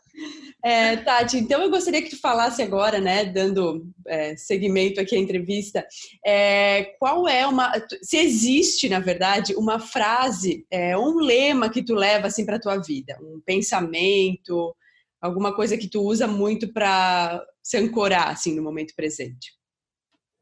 [0.63, 5.19] É, Tati, então eu gostaria que tu falasse agora, né, dando é, segmento aqui à
[5.19, 5.87] entrevista,
[6.25, 11.95] é, qual é uma, se existe, na verdade, uma frase, é, um lema que tu
[11.95, 14.75] leva assim para tua vida, um pensamento,
[15.21, 19.60] alguma coisa que tu usa muito para se ancorar assim no momento presente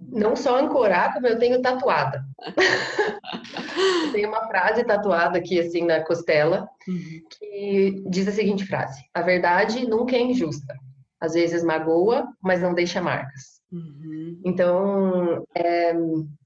[0.00, 2.22] não só ancorar, como eu tenho tatuada.
[4.04, 7.22] eu tenho uma frase tatuada aqui, assim, na costela, uhum.
[7.30, 10.74] que diz a seguinte frase: A verdade nunca é injusta.
[11.20, 13.58] Às vezes magoa, mas não deixa marcas.
[13.72, 14.40] Uhum.
[14.44, 15.92] Então, é,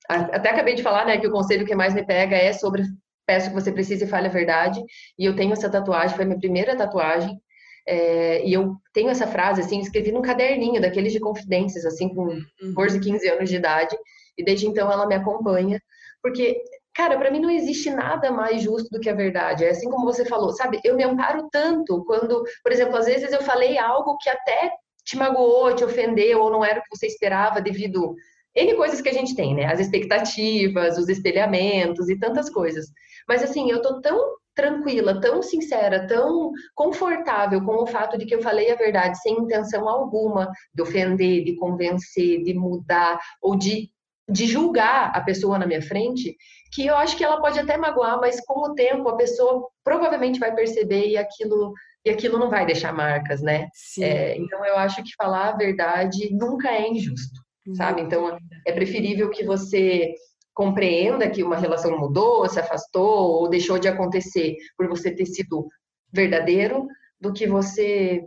[0.09, 2.85] até acabei de falar, né, que o conselho que mais me pega é sobre
[3.27, 4.83] peço que você precise e fale a verdade.
[5.19, 7.39] E eu tenho essa tatuagem, foi minha primeira tatuagem.
[7.87, 12.29] É, e eu tenho essa frase, assim, escrevi num caderninho, daqueles de confidências, assim, com
[12.75, 13.03] 14, uhum.
[13.03, 13.97] 15 anos de idade,
[14.39, 15.81] e desde então ela me acompanha,
[16.23, 16.63] porque,
[16.95, 19.65] cara, para mim não existe nada mais justo do que a verdade.
[19.65, 20.81] É assim como você falou, sabe?
[20.85, 24.71] Eu me amparo tanto quando, por exemplo, às vezes eu falei algo que até
[25.05, 28.15] te magoou, te ofendeu, ou não era o que você esperava devido
[28.55, 29.65] N coisas que a gente tem, né?
[29.65, 32.87] As expectativas, os espelhamentos e tantas coisas.
[33.27, 38.35] Mas assim, eu tô tão tranquila, tão sincera, tão confortável com o fato de que
[38.35, 43.91] eu falei a verdade sem intenção alguma de ofender, de convencer, de mudar ou de,
[44.29, 46.37] de julgar a pessoa na minha frente,
[46.73, 50.39] que eu acho que ela pode até magoar, mas com o tempo a pessoa provavelmente
[50.39, 51.73] vai perceber e aquilo
[52.05, 53.69] e aquilo não vai deixar marcas, né?
[54.01, 57.41] É, então eu acho que falar a verdade nunca é injusto,
[57.77, 58.01] sabe?
[58.01, 58.37] Então
[58.67, 60.13] é preferível que você
[60.55, 65.69] compreenda que uma relação mudou, se afastou ou deixou de acontecer por você ter sido
[66.13, 66.87] verdadeiro,
[67.21, 68.23] do que você,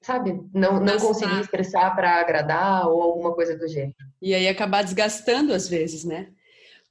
[0.00, 3.94] sabe, não, não conseguir expressar para agradar ou alguma coisa do gênero.
[4.20, 6.28] E aí acabar desgastando às vezes, né?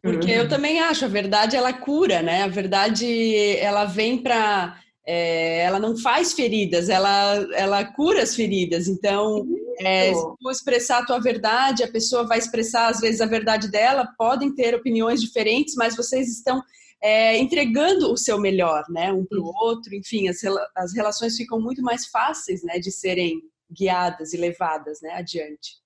[0.02, 0.40] Porque uhum.
[0.40, 2.44] eu também acho, a verdade ela cura, né?
[2.44, 8.88] A verdade ela vem para é, ela não faz feridas, ela, ela cura as feridas.
[8.88, 9.46] Então,
[9.80, 13.70] é, se tu expressar a tua verdade, a pessoa vai expressar, às vezes, a verdade
[13.70, 16.62] dela, podem ter opiniões diferentes, mas vocês estão
[17.02, 20.40] é, entregando o seu melhor, né, um para o outro, enfim, as,
[20.76, 25.81] as relações ficam muito mais fáceis, né, de serem guiadas e levadas, né, adiante.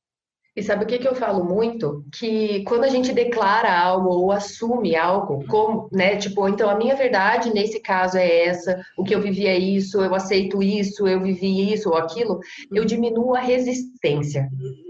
[0.56, 2.06] E sabe o que, que eu falo muito?
[2.18, 6.16] Que quando a gente declara algo ou assume algo, como, né?
[6.16, 10.02] Tipo, então a minha verdade nesse caso é essa, o que eu vivi é isso,
[10.02, 12.40] eu aceito isso, eu vivi isso ou aquilo,
[12.72, 14.50] eu diminuo a resistência.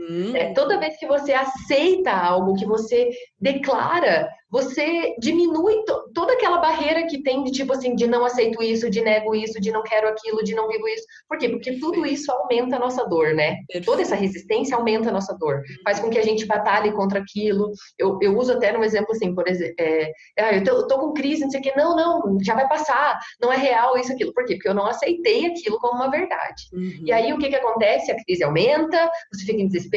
[0.09, 0.35] Uhum.
[0.35, 6.59] É, toda vez que você aceita algo, que você declara, você diminui to toda aquela
[6.59, 9.83] barreira que tem de tipo assim, de não aceito isso, de nego isso, de não
[9.83, 11.03] quero aquilo, de não vivo isso.
[11.27, 11.49] Por quê?
[11.49, 13.57] Porque tudo isso aumenta a nossa dor, né?
[13.83, 15.61] Toda essa resistência aumenta a nossa dor.
[15.83, 17.71] Faz com que a gente batalhe contra aquilo.
[17.99, 20.99] Eu, eu uso até um exemplo assim, por exemplo, é, ah, eu, tô, eu tô
[20.99, 21.73] com crise, não sei o quê.
[21.75, 23.19] Não, não, já vai passar.
[23.41, 24.33] Não é real isso, aquilo.
[24.33, 24.55] Por quê?
[24.55, 26.63] Porque eu não aceitei aquilo como uma verdade.
[26.71, 27.03] Uhum.
[27.03, 28.11] E aí o que que acontece?
[28.11, 29.94] A crise aumenta, você fica em desespero,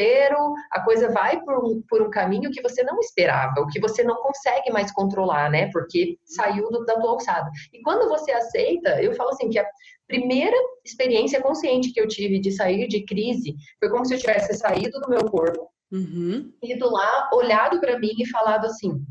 [0.71, 4.03] a coisa vai por um, por um caminho que você não esperava, o que você
[4.03, 5.69] não consegue consegue mais controlar, né?
[5.71, 7.49] Porque saiu do, da tua alçada.
[7.73, 9.65] E quando você aceita, eu falo assim que a
[10.07, 14.53] primeira experiência consciente que eu tive de sair de crise foi como se eu tivesse
[14.55, 16.51] saído do meu corpo, uhum.
[16.63, 19.01] ido lá, olhado para mim e falado assim: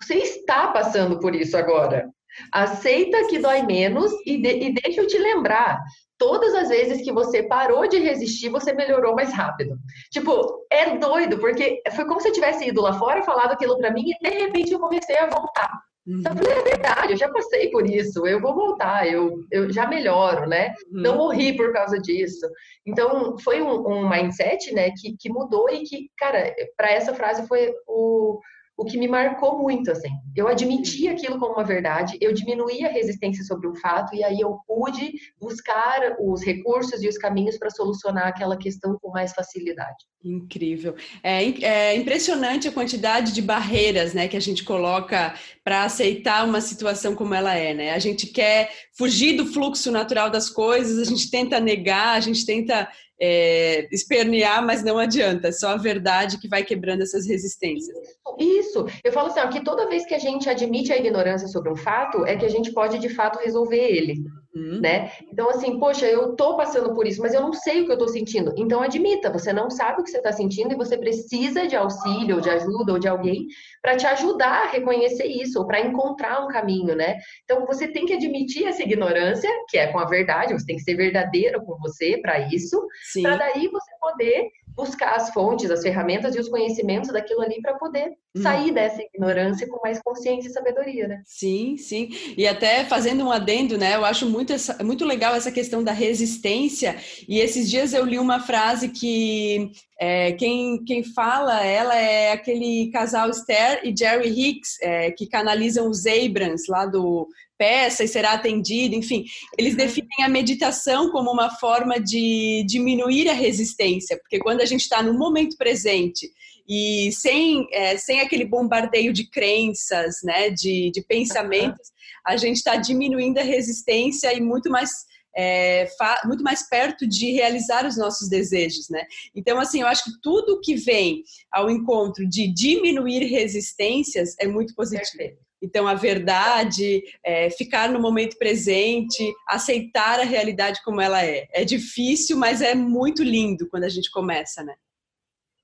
[0.00, 2.08] você está passando por isso agora.
[2.52, 5.80] Aceita que dói menos e, de, e deixa eu te lembrar
[6.18, 9.76] todas as vezes que você parou de resistir, você melhorou mais rápido.
[10.10, 13.92] Tipo, é doido, porque foi como se eu tivesse ido lá fora, falado aquilo para
[13.92, 15.70] mim e de repente eu comecei a voltar.
[16.06, 16.20] Uhum.
[16.20, 20.46] Então, é verdade, eu já passei por isso, eu vou voltar, eu, eu já melhoro,
[20.46, 20.68] né?
[20.92, 21.02] Uhum.
[21.02, 22.46] Não morri por causa disso.
[22.86, 27.48] Então, foi um, um mindset, né, que, que mudou e que, cara, para essa frase
[27.48, 28.38] foi o,
[28.76, 30.10] o que me marcou muito, assim.
[30.36, 34.40] Eu admiti aquilo como uma verdade, eu diminuí a resistência sobre um fato e aí
[34.40, 40.04] eu pude buscar os recursos e os caminhos para solucionar aquela questão com mais facilidade.
[40.24, 40.96] Incrível.
[41.22, 46.60] É, é, impressionante a quantidade de barreiras, né, que a gente coloca para aceitar uma
[46.60, 47.92] situação como ela é, né?
[47.92, 52.44] A gente quer fugir do fluxo natural das coisas, a gente tenta negar, a gente
[52.44, 52.88] tenta
[53.20, 57.96] é, espernear, mas não adianta, é só a verdade que vai quebrando essas resistências.
[58.38, 61.70] Isso, eu falo assim, ó, que toda vez que a gente admite a ignorância sobre
[61.70, 64.24] um fato, é que a gente pode de fato resolver ele.
[64.54, 64.80] Uhum.
[64.80, 65.10] Né?
[65.32, 67.98] Então, assim, poxa, eu tô passando por isso, mas eu não sei o que eu
[67.98, 68.54] tô sentindo.
[68.56, 72.36] Então, admita, você não sabe o que você está sentindo e você precisa de auxílio,
[72.36, 73.46] ou de ajuda, ou de alguém
[73.82, 77.18] para te ajudar a reconhecer isso, ou para encontrar um caminho, né?
[77.42, 80.82] Então, você tem que admitir essa ignorância, que é com a verdade, você tem que
[80.82, 82.80] ser verdadeiro com você para isso,
[83.22, 87.74] para daí você poder buscar as fontes, as ferramentas e os conhecimentos daquilo ali para
[87.74, 88.42] poder hum.
[88.42, 91.22] sair dessa ignorância com mais consciência e sabedoria, né?
[91.24, 92.10] Sim, sim.
[92.36, 93.94] E até fazendo um adendo, né?
[93.94, 96.96] Eu acho muito, essa, muito legal essa questão da resistência.
[97.28, 102.90] E esses dias eu li uma frase que é, quem, quem fala ela é aquele
[102.92, 108.32] casal Esther e Jerry Hicks, é, que canalizam os Abrams lá do peça e será
[108.32, 109.24] atendido, enfim,
[109.56, 109.78] eles uhum.
[109.78, 115.02] definem a meditação como uma forma de diminuir a resistência, porque quando a gente está
[115.02, 116.28] no momento presente
[116.68, 121.92] e sem, é, sem aquele bombardeio de crenças, né, de, de pensamentos,
[122.26, 124.90] a gente está diminuindo a resistência e muito mais
[125.36, 125.86] é,
[126.24, 129.04] muito mais perto de realizar os nossos desejos, né?
[129.34, 134.74] Então, assim, eu acho que tudo que vem ao encontro de diminuir resistências é muito
[134.74, 135.16] positivo.
[135.16, 135.44] Perfeito.
[135.62, 141.46] Então, a verdade, é, ficar no momento presente, aceitar a realidade como ela é.
[141.52, 144.74] É difícil, mas é muito lindo quando a gente começa, né?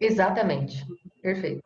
[0.00, 0.82] Exatamente.
[1.22, 1.62] Perfeito.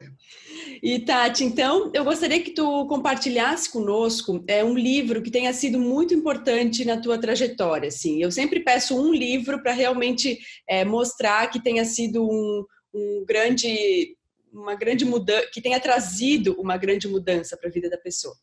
[0.82, 5.78] E Tati, então eu gostaria que tu compartilhasse conosco é, um livro que tenha sido
[5.78, 7.88] muito importante na tua trajetória.
[7.88, 10.38] Assim, eu sempre peço um livro para realmente
[10.68, 14.16] é, mostrar que tenha sido um, um grande
[14.52, 18.36] uma grande mudança, que tenha trazido uma grande mudança para a vida da pessoa?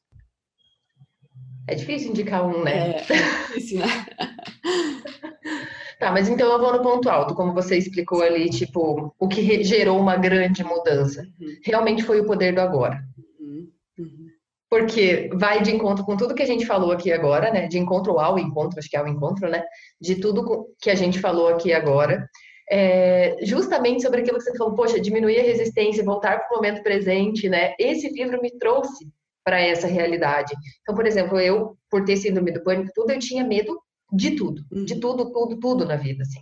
[1.68, 2.92] É difícil indicar um, né?
[2.92, 3.88] É, é difícil, né?
[6.00, 9.64] tá, mas então eu vou no ponto alto, como você explicou ali, tipo, o que
[9.64, 11.22] gerou uma grande mudança.
[11.40, 11.56] Uhum.
[11.64, 13.00] Realmente foi o poder do agora.
[13.40, 13.68] Uhum.
[14.00, 14.28] Uhum.
[14.70, 17.68] Porque vai de encontro com tudo que a gente falou aqui agora, né?
[17.68, 19.64] De encontro ao encontro, acho que é o encontro, né?
[20.00, 22.28] De tudo que a gente falou aqui agora.
[22.72, 26.82] é, justamente sobre aquilo que você falou, poxa, diminuir a resistência, voltar para o momento
[26.82, 27.74] presente, né?
[27.78, 29.06] Esse livro me trouxe
[29.44, 30.54] para essa realidade.
[30.82, 34.64] Então, por exemplo, eu, por ter síndrome do pânico, tudo, eu tinha medo de tudo,
[34.86, 36.42] de tudo, tudo, tudo na vida, assim.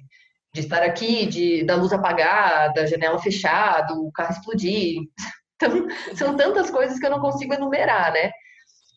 [0.53, 5.01] De estar aqui, de da luz apagar, da janela fechada, o carro explodir.
[5.61, 8.31] Então, são tantas coisas que eu não consigo enumerar, né?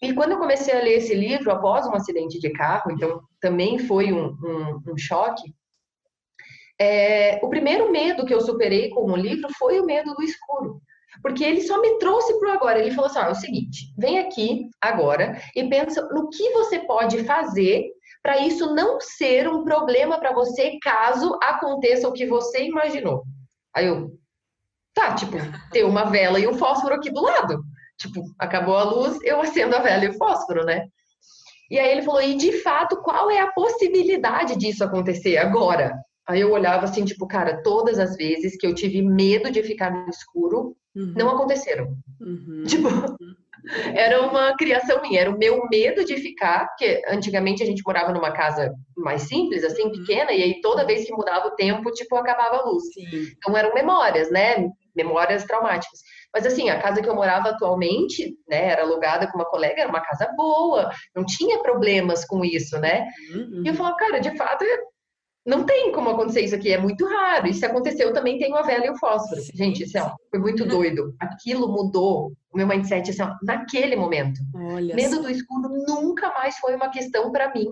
[0.00, 3.80] E quando eu comecei a ler esse livro, após um acidente de carro, então também
[3.80, 5.42] foi um, um, um choque,
[6.80, 10.80] é, o primeiro medo que eu superei com o livro foi o medo do escuro.
[11.20, 12.78] Porque ele só me trouxe para agora.
[12.78, 17.24] Ele falou assim: é o seguinte, vem aqui agora e pensa no que você pode
[17.24, 17.84] fazer
[18.22, 23.24] para isso não ser um problema para você caso aconteça o que você imaginou.
[23.74, 24.12] Aí eu,
[24.94, 25.36] tá, tipo,
[25.72, 27.62] ter uma vela e um fósforo aqui do lado.
[27.98, 30.86] Tipo, acabou a luz, eu acendo a vela e o fósforo, né?
[31.70, 35.92] E aí ele falou, e de fato, qual é a possibilidade disso acontecer agora?
[36.28, 39.90] Aí eu olhava assim, tipo, cara, todas as vezes que eu tive medo de ficar
[39.90, 41.14] no escuro, uhum.
[41.16, 41.96] não aconteceram.
[42.20, 42.64] Uhum.
[42.66, 42.88] Tipo,
[43.94, 48.12] era uma criação minha, era o meu medo de ficar, porque antigamente a gente morava
[48.12, 49.92] numa casa mais simples, assim, uhum.
[49.92, 52.84] pequena, e aí toda vez que mudava o tempo, tipo, acabava a luz.
[52.92, 53.32] Sim.
[53.36, 54.68] Então eram memórias, né?
[54.94, 56.00] Memórias traumáticas.
[56.34, 59.88] Mas assim, a casa que eu morava atualmente, né, era alugada com uma colega, era
[59.88, 63.06] uma casa boa, não tinha problemas com isso, né?
[63.34, 63.62] Uhum.
[63.64, 64.64] E eu falava, cara, de fato,
[65.44, 67.48] não tem como acontecer isso aqui, é muito raro.
[67.48, 69.40] E se aconteceu, também tem a vela e o fósforo.
[69.40, 69.50] Sim.
[69.54, 71.14] Gente, assim, ó, foi muito doido.
[71.18, 74.40] Aquilo mudou o meu mindset assim, ó, naquele momento.
[74.54, 77.66] Olha Medo do escuro nunca mais foi uma questão para mim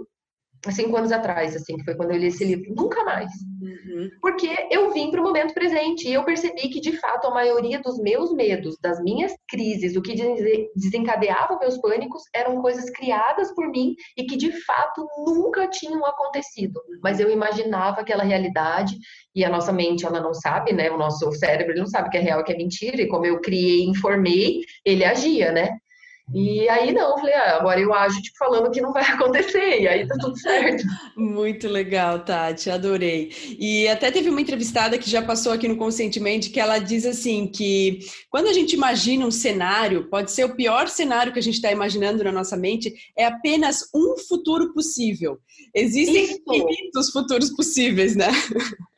[0.71, 3.31] cinco anos atrás, assim, que foi quando eu li esse livro, nunca mais.
[3.63, 4.11] Uhum.
[4.21, 7.81] Porque eu vim para o momento presente e eu percebi que, de fato, a maioria
[7.81, 10.15] dos meus medos, das minhas crises, o que
[10.77, 16.81] desencadeava meus pânicos, eram coisas criadas por mim e que, de fato, nunca tinham acontecido.
[17.03, 18.97] Mas eu imaginava aquela realidade
[19.35, 20.91] e a nossa mente, ela não sabe, né?
[20.91, 23.01] O nosso cérebro, ele não sabe que é real, que é mentira.
[23.01, 25.79] E como eu criei, informei, ele agia, né?
[26.33, 29.89] E aí não, falei, ah, agora eu acho, tipo, falando que não vai acontecer, e
[29.89, 30.85] aí tá tudo certo.
[31.17, 33.33] Muito legal, Tati, adorei.
[33.59, 37.47] E até teve uma entrevistada que já passou aqui no Conscientemente, que ela diz assim,
[37.47, 41.55] que quando a gente imagina um cenário, pode ser o pior cenário que a gente
[41.55, 45.39] está imaginando na nossa mente, é apenas um futuro possível.
[45.75, 46.41] Existem Isso.
[46.47, 48.29] infinitos futuros possíveis, né?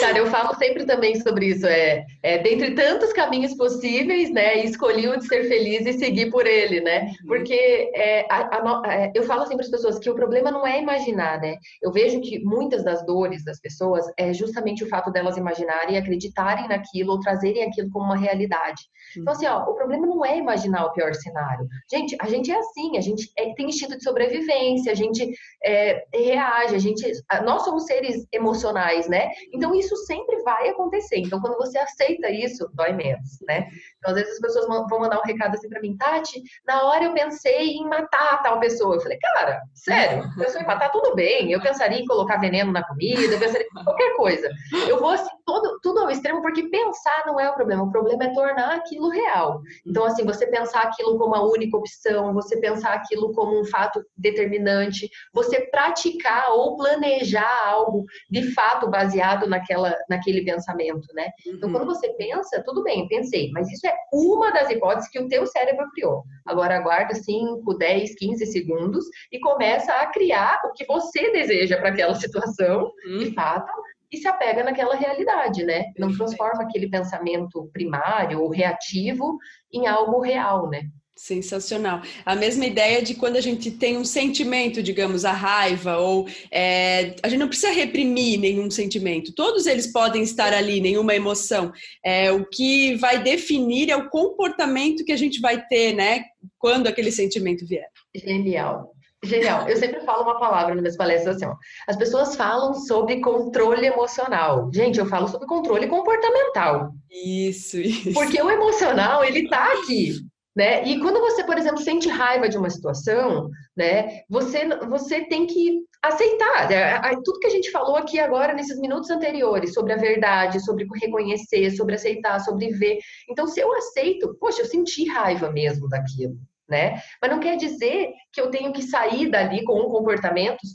[0.00, 1.66] Cara, eu falo sempre também sobre isso.
[1.66, 4.64] É, é dentre tantos caminhos possíveis, né?
[4.64, 7.02] Escolhi o de ser feliz e seguir por ele, né?
[7.02, 7.28] Uhum.
[7.28, 10.66] Porque é, a, a, é, eu falo sempre para as pessoas que o problema não
[10.66, 11.56] é imaginar, né?
[11.82, 16.68] Eu vejo que muitas das dores das pessoas é justamente o fato delas imaginarem, acreditarem
[16.68, 18.82] naquilo ou trazerem aquilo como uma realidade.
[19.16, 21.66] Então, assim, ó, o problema não é imaginar o pior cenário.
[21.90, 25.30] Gente, a gente é assim, a gente é, tem instinto de sobrevivência, a gente
[25.64, 27.04] é, reage, a gente.
[27.44, 29.30] Nós somos seres emocionais, né?
[29.52, 31.18] Então, isso sempre vai acontecer.
[31.18, 33.68] Então, quando você aceita isso, dói menos, né?
[34.02, 37.04] Então, às vezes as pessoas vão mandar um recado assim para mim, Tati, na hora
[37.04, 38.96] eu pensei em matar tal pessoa.
[38.96, 41.52] Eu falei, cara, sério, pensou em matar, tudo bem.
[41.52, 44.48] Eu pensaria em colocar veneno na comida, eu pensaria em qualquer coisa.
[44.88, 47.84] Eu vou assim, todo, tudo ao extremo, porque pensar não é o problema.
[47.84, 49.60] O problema é tornar aquilo real.
[49.86, 54.04] Então, assim, você pensar aquilo como a única opção, você pensar aquilo como um fato
[54.16, 61.28] determinante, você praticar ou planejar algo de fato baseado naquela, naquele pensamento, né?
[61.46, 61.94] Então, quando uhum.
[61.94, 65.90] você pensa, tudo bem, pensei, mas isso é uma das hipóteses que o teu cérebro
[65.92, 66.24] criou.
[66.46, 71.90] Agora aguarda 5, 10, 15 segundos e começa a criar o que você deseja para
[71.90, 73.18] aquela situação, hum.
[73.18, 73.72] de fato,
[74.12, 75.86] e se apega naquela realidade, né?
[75.98, 79.38] Não transforma aquele pensamento primário ou reativo
[79.72, 80.82] em algo real, né?
[81.14, 82.00] Sensacional.
[82.24, 87.14] A mesma ideia de quando a gente tem um sentimento, digamos, a raiva, ou é,
[87.22, 91.70] a gente não precisa reprimir nenhum sentimento, todos eles podem estar ali, nenhuma emoção.
[92.02, 96.24] É, o que vai definir é o comportamento que a gente vai ter, né,
[96.58, 97.86] quando aquele sentimento vier.
[98.14, 98.92] Genial.
[99.24, 99.68] Genial.
[99.68, 101.54] Eu sempre falo uma palavra nas minhas palestras assim, ó.
[101.86, 104.68] As pessoas falam sobre controle emocional.
[104.74, 106.90] Gente, eu falo sobre controle comportamental.
[107.08, 108.12] Isso, isso.
[108.14, 110.16] Porque o emocional, ele tá aqui.
[110.54, 110.84] Né?
[110.84, 115.84] E quando você, por exemplo, sente raiva de uma situação, né, você, você tem que
[116.02, 116.68] aceitar.
[116.68, 117.00] Né?
[117.24, 121.70] Tudo que a gente falou aqui agora, nesses minutos anteriores, sobre a verdade, sobre reconhecer,
[121.70, 122.98] sobre aceitar, sobre ver.
[123.30, 126.36] Então, se eu aceito, poxa, eu senti raiva mesmo daquilo.
[126.68, 127.02] Né?
[127.20, 130.70] Mas não quer dizer que eu tenho que sair dali com comportamentos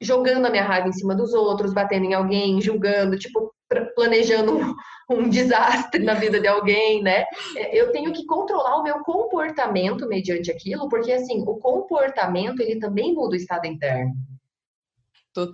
[0.00, 3.54] jogando a minha raiva em cima dos outros, batendo em alguém, julgando, tipo,
[3.94, 4.74] planejando um,
[5.10, 7.24] um, desastre na vida de alguém, né?
[7.56, 12.78] É, eu tenho que controlar o meu comportamento mediante aquilo, porque assim, o comportamento ele
[12.78, 14.12] também muda o estado interno.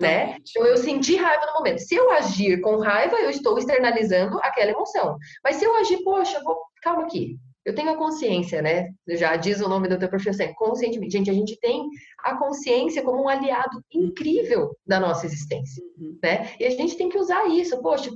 [0.00, 0.36] Né?
[0.50, 1.78] Então eu senti raiva no momento.
[1.78, 5.16] Se eu agir com raiva, eu estou externalizando aquela emoção.
[5.44, 7.38] Mas se eu agir, poxa, vou, calma aqui.
[7.68, 8.88] Eu tenho a consciência, né?
[9.06, 11.12] Já diz o nome do teu perfil assim, conscientemente.
[11.12, 11.86] Gente, a gente tem
[12.24, 16.18] a consciência como um aliado incrível da nossa existência, uhum.
[16.22, 16.50] né?
[16.58, 17.78] E a gente tem que usar isso.
[17.82, 18.10] Poxa,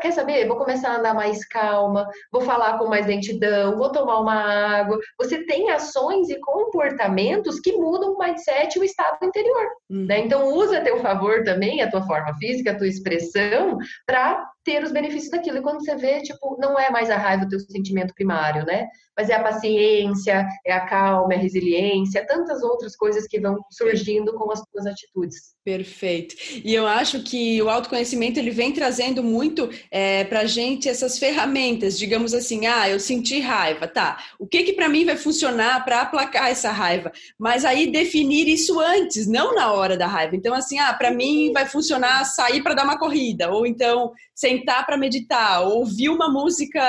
[0.00, 0.46] Quer saber?
[0.46, 4.96] Vou começar a andar mais calma, vou falar com mais lentidão, vou tomar uma água.
[5.18, 9.66] Você tem ações e comportamentos que mudam o mindset e o estado interior.
[9.90, 10.06] Uhum.
[10.06, 10.20] Né?
[10.20, 13.76] Então, usa a teu favor também a tua forma física, a tua expressão,
[14.06, 15.58] para ter os benefícios daquilo.
[15.58, 18.88] E quando você vê, tipo, não é mais a raiva o teu sentimento primário, né?
[19.16, 23.58] Mas é a paciência, é a calma, é a resiliência, tantas outras coisas que vão
[23.70, 25.52] surgindo com as tuas atitudes.
[25.64, 26.34] Perfeito.
[26.64, 31.98] E eu acho que o autoconhecimento ele vem trazendo muito é, para gente essas ferramentas,
[31.98, 34.18] digamos assim, ah, eu senti raiva, tá?
[34.38, 37.12] O que que para mim vai funcionar para aplacar essa raiva?
[37.38, 40.34] Mas aí definir isso antes, não na hora da raiva.
[40.34, 44.84] Então assim, ah, para mim vai funcionar sair para dar uma corrida, ou então sentar
[44.84, 46.82] para meditar, ou ouvir uma música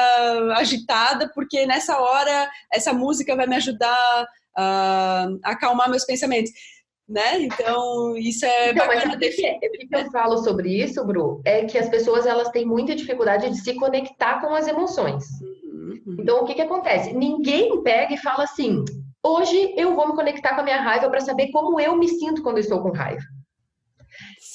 [0.58, 4.28] agitada, porque nessa hora essa música vai me ajudar
[4.58, 6.51] a acalmar meus pensamentos
[7.08, 7.41] né?
[7.41, 9.58] Então, isso é então, bacana definir.
[9.58, 13.49] O que eu falo sobre isso, Bru, é que as pessoas elas têm muita dificuldade
[13.49, 15.26] de se conectar com as emoções.
[15.41, 16.18] Uhum, uhum.
[16.18, 17.14] Então, o que que acontece?
[17.14, 18.84] Ninguém pega e fala assim:
[19.22, 22.41] "Hoje eu vou me conectar com a minha raiva para saber como eu me sinto
[22.41, 23.22] quando eu estou com raiva".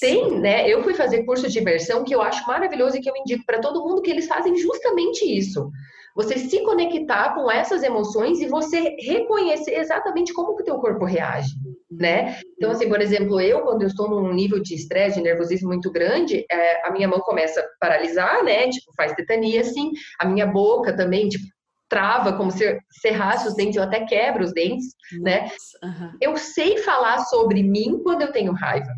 [0.01, 0.69] Tem, né?
[0.69, 3.61] Eu fui fazer curso de imersão que eu acho maravilhoso e que eu indico para
[3.61, 5.71] todo mundo que eles fazem justamente isso.
[6.15, 11.05] Você se conectar com essas emoções e você reconhecer exatamente como que o teu corpo
[11.05, 11.55] reage
[11.91, 12.39] né?
[12.57, 15.91] Então, assim, por exemplo, eu, quando eu estou num nível de estresse, de nervosismo muito
[15.91, 18.69] grande, é, a minha mão começa a paralisar, né?
[18.69, 19.91] Tipo, faz tetania, assim.
[20.21, 21.45] A minha boca também, tipo,
[21.89, 24.89] trava, como se cerrasse os dentes, eu até quebro os dentes,
[25.21, 25.43] né?
[25.43, 25.89] Nossa, né?
[25.89, 26.19] Uhum.
[26.21, 28.93] Eu sei falar sobre mim quando eu tenho raiva.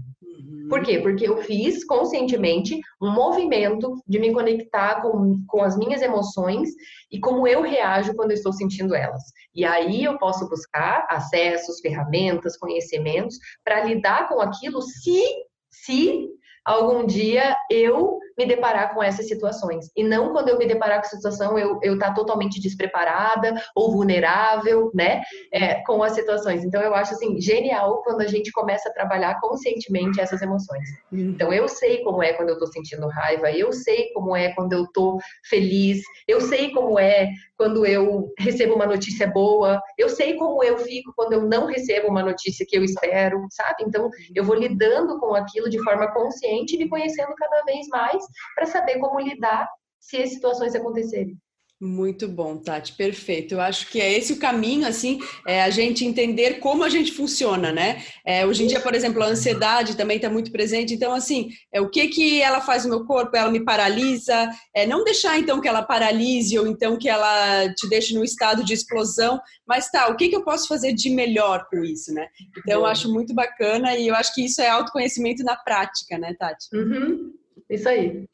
[0.71, 1.01] Por quê?
[1.01, 6.71] Porque eu fiz conscientemente um movimento de me conectar com, com as minhas emoções
[7.11, 9.21] e como eu reajo quando eu estou sentindo elas.
[9.53, 15.21] E aí eu posso buscar acessos, ferramentas, conhecimentos para lidar com aquilo se,
[15.69, 16.29] se
[16.65, 19.91] algum dia eu me deparar com essas situações.
[19.95, 23.93] E não quando eu me deparar com a situação, eu estar tá totalmente despreparada ou
[23.93, 25.21] vulnerável, né,
[25.53, 26.65] é, com as situações.
[26.65, 30.89] Então, eu acho, assim, genial quando a gente começa a trabalhar conscientemente essas emoções.
[31.13, 34.73] Então, eu sei como é quando eu tô sentindo raiva, eu sei como é quando
[34.73, 35.19] eu tô
[35.49, 40.79] feliz, eu sei como é quando eu recebo uma notícia boa, eu sei como eu
[40.79, 43.85] fico quando eu não recebo uma notícia que eu espero, sabe?
[43.87, 48.25] Então, eu vou lidando com aquilo de forma consciente e me conhecendo cada vez mais
[48.55, 49.69] para saber como lidar
[49.99, 51.37] se as situações acontecerem.
[51.83, 53.55] Muito bom, Tati, perfeito.
[53.55, 57.11] Eu acho que é esse o caminho, assim, é a gente entender como a gente
[57.11, 58.05] funciona, né?
[58.23, 60.93] É, hoje em dia, por exemplo, a ansiedade também está muito presente.
[60.93, 63.35] Então, assim, é o que que ela faz no meu corpo?
[63.35, 64.51] Ela me paralisa.
[64.75, 68.63] É não deixar então que ela paralise ou então que ela te deixe no estado
[68.63, 69.41] de explosão.
[69.67, 72.27] Mas tá, o que que eu posso fazer de melhor com isso, né?
[72.59, 76.35] Então, eu acho muito bacana e eu acho que isso é autoconhecimento na prática, né,
[76.39, 76.67] Tati?
[76.75, 77.33] Uhum.
[77.71, 78.27] Isso aí.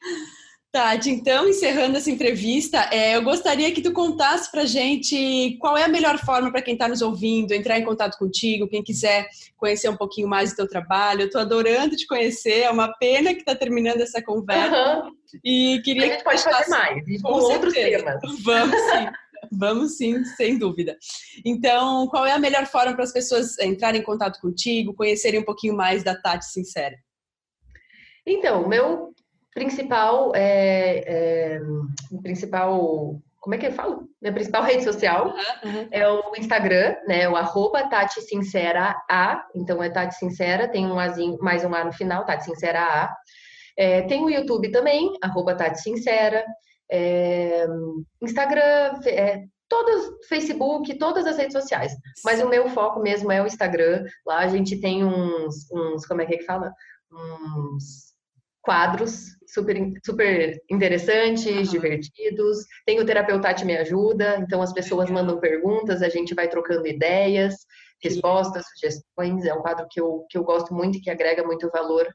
[0.69, 5.85] Tati, então, encerrando essa entrevista, é, eu gostaria que tu contasse pra gente qual é
[5.85, 9.89] a melhor forma para quem está nos ouvindo, entrar em contato contigo, quem quiser conhecer
[9.89, 11.21] um pouquinho mais do teu trabalho.
[11.21, 15.03] Eu tô adorando te conhecer, é uma pena que está terminando essa conversa.
[15.03, 15.11] Uhum.
[15.43, 18.19] E queria a gente que pode fazer mais, com, com outros temas.
[18.43, 19.07] Vamos sim.
[19.51, 20.97] Vamos sim, sem dúvida.
[21.45, 25.45] Então, qual é a melhor forma para as pessoas entrarem em contato contigo, conhecerem um
[25.45, 26.95] pouquinho mais da Tati Sincera?
[28.25, 29.13] Então, meu
[29.57, 31.59] principal, é, é,
[32.21, 34.07] principal, como é que eu falo?
[34.21, 35.33] Minha principal rede social
[35.63, 35.87] uhum.
[35.89, 37.27] é o Instagram, né?
[37.27, 39.43] O arroba Tati Sincera A.
[39.55, 43.15] Então é Tati Sincera, tem um azinho, mais um A no final, Tati Sincera A.
[43.75, 46.45] É, tem o YouTube também, arroba Tati Sincera.
[46.91, 47.65] É,
[48.21, 51.93] Instagram, é, todas, Facebook, todas as redes sociais.
[52.23, 54.05] Mas o meu foco mesmo é o Instagram.
[54.23, 56.71] Lá a gente tem uns, uns como é que, é que fala?
[57.11, 58.06] Uns
[58.67, 61.63] quadros super, super interessantes, uhum.
[61.63, 62.65] divertidos.
[62.85, 67.55] Tem o Terapeuta Me Ajuda, então as pessoas mandam perguntas, a gente vai trocando ideias,
[68.03, 69.45] respostas, sugestões.
[69.45, 72.05] É um quadro que eu, que eu gosto muito e que agrega muito valor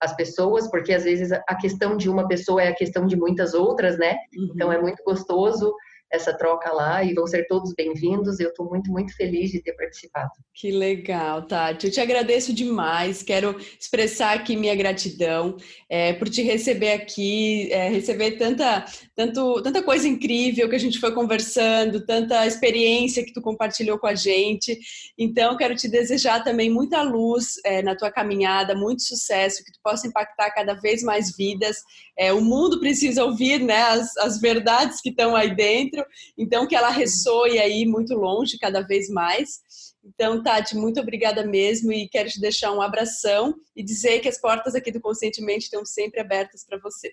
[0.00, 3.54] às pessoas, porque às vezes a questão de uma pessoa é a questão de muitas
[3.54, 4.16] outras, né?
[4.36, 4.50] Uhum.
[4.52, 5.72] Então é muito gostoso
[6.10, 8.40] essa troca lá e vão ser todos bem-vindos.
[8.40, 10.30] Eu estou muito, muito feliz de ter participado.
[10.52, 11.86] Que legal, Tati.
[11.86, 13.22] Eu te agradeço demais.
[13.22, 15.56] Quero expressar aqui minha gratidão
[15.88, 18.84] é, por te receber aqui, é, receber tanta,
[19.20, 24.06] tanto, tanta coisa incrível que a gente foi conversando, tanta experiência que tu compartilhou com
[24.06, 24.78] a gente.
[25.18, 29.78] Então, quero te desejar também muita luz é, na tua caminhada, muito sucesso, que tu
[29.84, 31.76] possa impactar cada vez mais vidas.
[32.16, 36.02] É, o mundo precisa ouvir né, as, as verdades que estão aí dentro,
[36.38, 39.60] então que ela ressoe aí muito longe cada vez mais.
[40.02, 44.40] Então, Tati, muito obrigada mesmo e quero te deixar um abração e dizer que as
[44.40, 47.12] portas aqui do Conscientemente estão sempre abertas para você.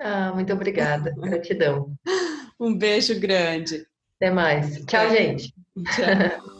[0.00, 1.12] Ah, muito obrigada.
[1.20, 1.94] Gratidão.
[2.58, 3.86] um beijo grande.
[4.16, 4.84] Até mais.
[4.86, 5.54] Tchau, gente.
[5.94, 6.50] Tchau.